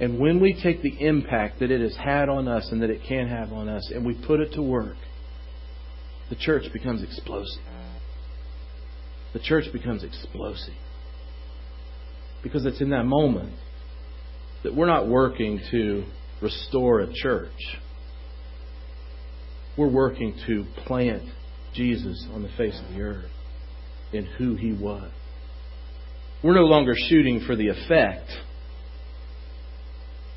and 0.00 0.18
when 0.18 0.40
we 0.40 0.58
take 0.60 0.82
the 0.82 1.06
impact 1.06 1.60
that 1.60 1.70
it 1.70 1.80
has 1.80 1.94
had 1.96 2.28
on 2.28 2.48
us 2.48 2.68
and 2.72 2.82
that 2.82 2.90
it 2.90 3.02
can 3.06 3.28
have 3.28 3.52
on 3.52 3.68
us, 3.68 3.90
and 3.94 4.04
we 4.04 4.14
put 4.14 4.40
it 4.40 4.54
to 4.54 4.62
work, 4.62 4.96
the 6.30 6.36
church 6.36 6.72
becomes 6.72 7.02
explosive 7.02 7.62
the 9.32 9.38
church 9.38 9.64
becomes 9.72 10.02
explosive. 10.02 10.74
Because 12.42 12.64
it's 12.66 12.80
in 12.80 12.90
that 12.90 13.04
moment 13.04 13.54
that 14.62 14.74
we're 14.74 14.86
not 14.86 15.08
working 15.08 15.60
to 15.70 16.04
restore 16.42 17.00
a 17.00 17.12
church. 17.12 17.78
We're 19.76 19.90
working 19.90 20.38
to 20.46 20.64
plant 20.86 21.22
Jesus 21.74 22.26
on 22.32 22.42
the 22.42 22.50
face 22.56 22.80
of 22.84 22.94
the 22.94 23.02
earth 23.02 23.30
in 24.12 24.26
who 24.26 24.56
he 24.56 24.72
was. 24.72 25.10
We're 26.42 26.54
no 26.54 26.64
longer 26.64 26.94
shooting 26.96 27.40
for 27.46 27.54
the 27.54 27.68
effect 27.68 28.30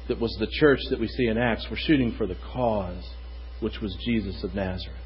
that 0.08 0.20
was 0.20 0.36
the 0.40 0.48
church 0.60 0.80
that 0.90 1.00
we 1.00 1.08
see 1.08 1.28
in 1.28 1.38
Acts. 1.38 1.66
We're 1.70 1.78
shooting 1.78 2.14
for 2.18 2.28
the 2.28 2.36
cause, 2.54 3.04
which 3.62 3.80
was 3.82 3.96
Jesus 4.06 4.44
of 4.44 4.54
Nazareth. 4.54 5.00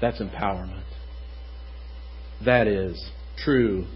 That's 0.00 0.20
empowerment. 0.20 0.82
That 2.44 2.66
is 2.66 3.10
true 3.44 3.86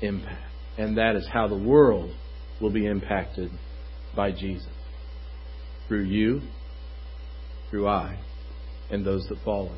impact. 0.00 0.50
And 0.78 0.96
that 0.98 1.16
is 1.16 1.26
how 1.30 1.48
the 1.48 1.56
world 1.56 2.14
will 2.60 2.70
be 2.70 2.86
impacted 2.86 3.50
by 4.14 4.32
Jesus. 4.32 4.66
Through 5.88 6.04
you, 6.04 6.40
through 7.70 7.88
I, 7.88 8.18
and 8.90 9.04
those 9.04 9.26
that 9.28 9.38
follow. 9.44 9.76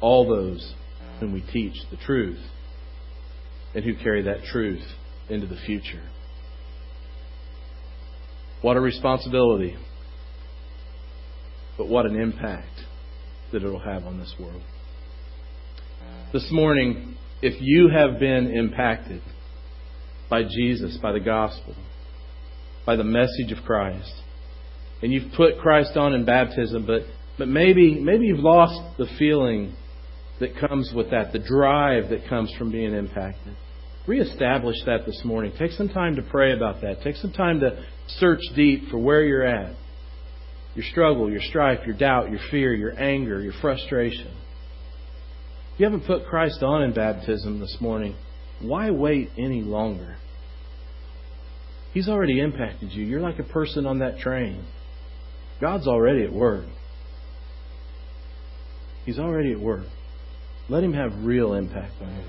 all 0.00 0.28
those 0.28 0.74
whom 1.18 1.32
we 1.32 1.40
teach 1.40 1.74
the 1.90 1.96
truth 1.96 2.40
and 3.74 3.84
who 3.84 3.94
carry 3.96 4.22
that 4.22 4.44
truth 4.44 4.84
into 5.28 5.46
the 5.46 5.56
future. 5.66 6.02
What 8.60 8.76
a 8.76 8.80
responsibility, 8.80 9.76
but 11.78 11.88
what 11.88 12.06
an 12.06 12.16
impact 12.20 12.68
that 13.52 13.62
it'll 13.62 13.80
have 13.80 14.04
on 14.04 14.18
this 14.18 14.34
world. 14.38 14.62
This 16.32 16.46
morning, 16.50 17.16
if 17.42 17.54
you 17.60 17.88
have 17.88 18.18
been 18.18 18.50
impacted 18.50 19.22
by 20.28 20.42
Jesus, 20.42 20.98
by 21.00 21.12
the 21.12 21.20
gospel, 21.20 21.74
by 22.86 22.96
the 22.96 23.04
message 23.04 23.52
of 23.52 23.64
Christ, 23.64 24.12
and 25.02 25.12
you've 25.12 25.32
put 25.36 25.58
Christ 25.58 25.96
on 25.96 26.14
in 26.14 26.24
baptism, 26.24 26.86
but, 26.86 27.02
but 27.38 27.48
maybe, 27.48 28.00
maybe 28.00 28.26
you've 28.26 28.38
lost 28.40 28.98
the 28.98 29.06
feeling 29.18 29.74
that 30.40 30.56
comes 30.56 30.92
with 30.94 31.10
that, 31.10 31.32
the 31.32 31.38
drive 31.38 32.10
that 32.10 32.28
comes 32.28 32.52
from 32.58 32.70
being 32.70 32.94
impacted. 32.94 33.56
Reestablish 34.06 34.76
that 34.84 35.06
this 35.06 35.22
morning. 35.24 35.52
Take 35.58 35.72
some 35.72 35.88
time 35.88 36.16
to 36.16 36.22
pray 36.22 36.54
about 36.54 36.82
that. 36.82 37.02
Take 37.02 37.16
some 37.16 37.32
time 37.32 37.60
to 37.60 37.84
search 38.06 38.40
deep 38.54 38.90
for 38.90 38.98
where 38.98 39.24
you're 39.24 39.46
at. 39.46 39.74
Your 40.74 40.84
struggle, 40.90 41.30
your 41.30 41.40
strife, 41.40 41.86
your 41.86 41.96
doubt, 41.96 42.30
your 42.30 42.40
fear, 42.50 42.74
your 42.74 42.98
anger, 43.00 43.40
your 43.40 43.54
frustration. 43.60 44.36
If 45.72 45.80
you 45.80 45.86
haven't 45.86 46.06
put 46.06 46.26
Christ 46.26 46.62
on 46.62 46.82
in 46.82 46.92
baptism 46.92 47.60
this 47.60 47.78
morning, 47.80 48.14
why 48.60 48.90
wait 48.90 49.30
any 49.38 49.62
longer? 49.62 50.16
He's 51.94 52.08
already 52.08 52.40
impacted 52.40 52.92
you. 52.92 53.04
You're 53.04 53.20
like 53.20 53.38
a 53.38 53.44
person 53.44 53.86
on 53.86 54.00
that 54.00 54.18
train. 54.18 54.64
God's 55.60 55.86
already 55.86 56.24
at 56.24 56.32
work. 56.32 56.66
He's 59.06 59.18
already 59.18 59.52
at 59.52 59.60
work. 59.60 59.86
Let 60.68 60.82
Him 60.82 60.92
have 60.92 61.24
real 61.24 61.54
impact 61.54 61.92
on 62.02 62.08
life. 62.08 62.26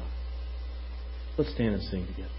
Let's 1.37 1.51
stand 1.53 1.73
and 1.73 1.83
sing 1.83 2.05
together. 2.05 2.29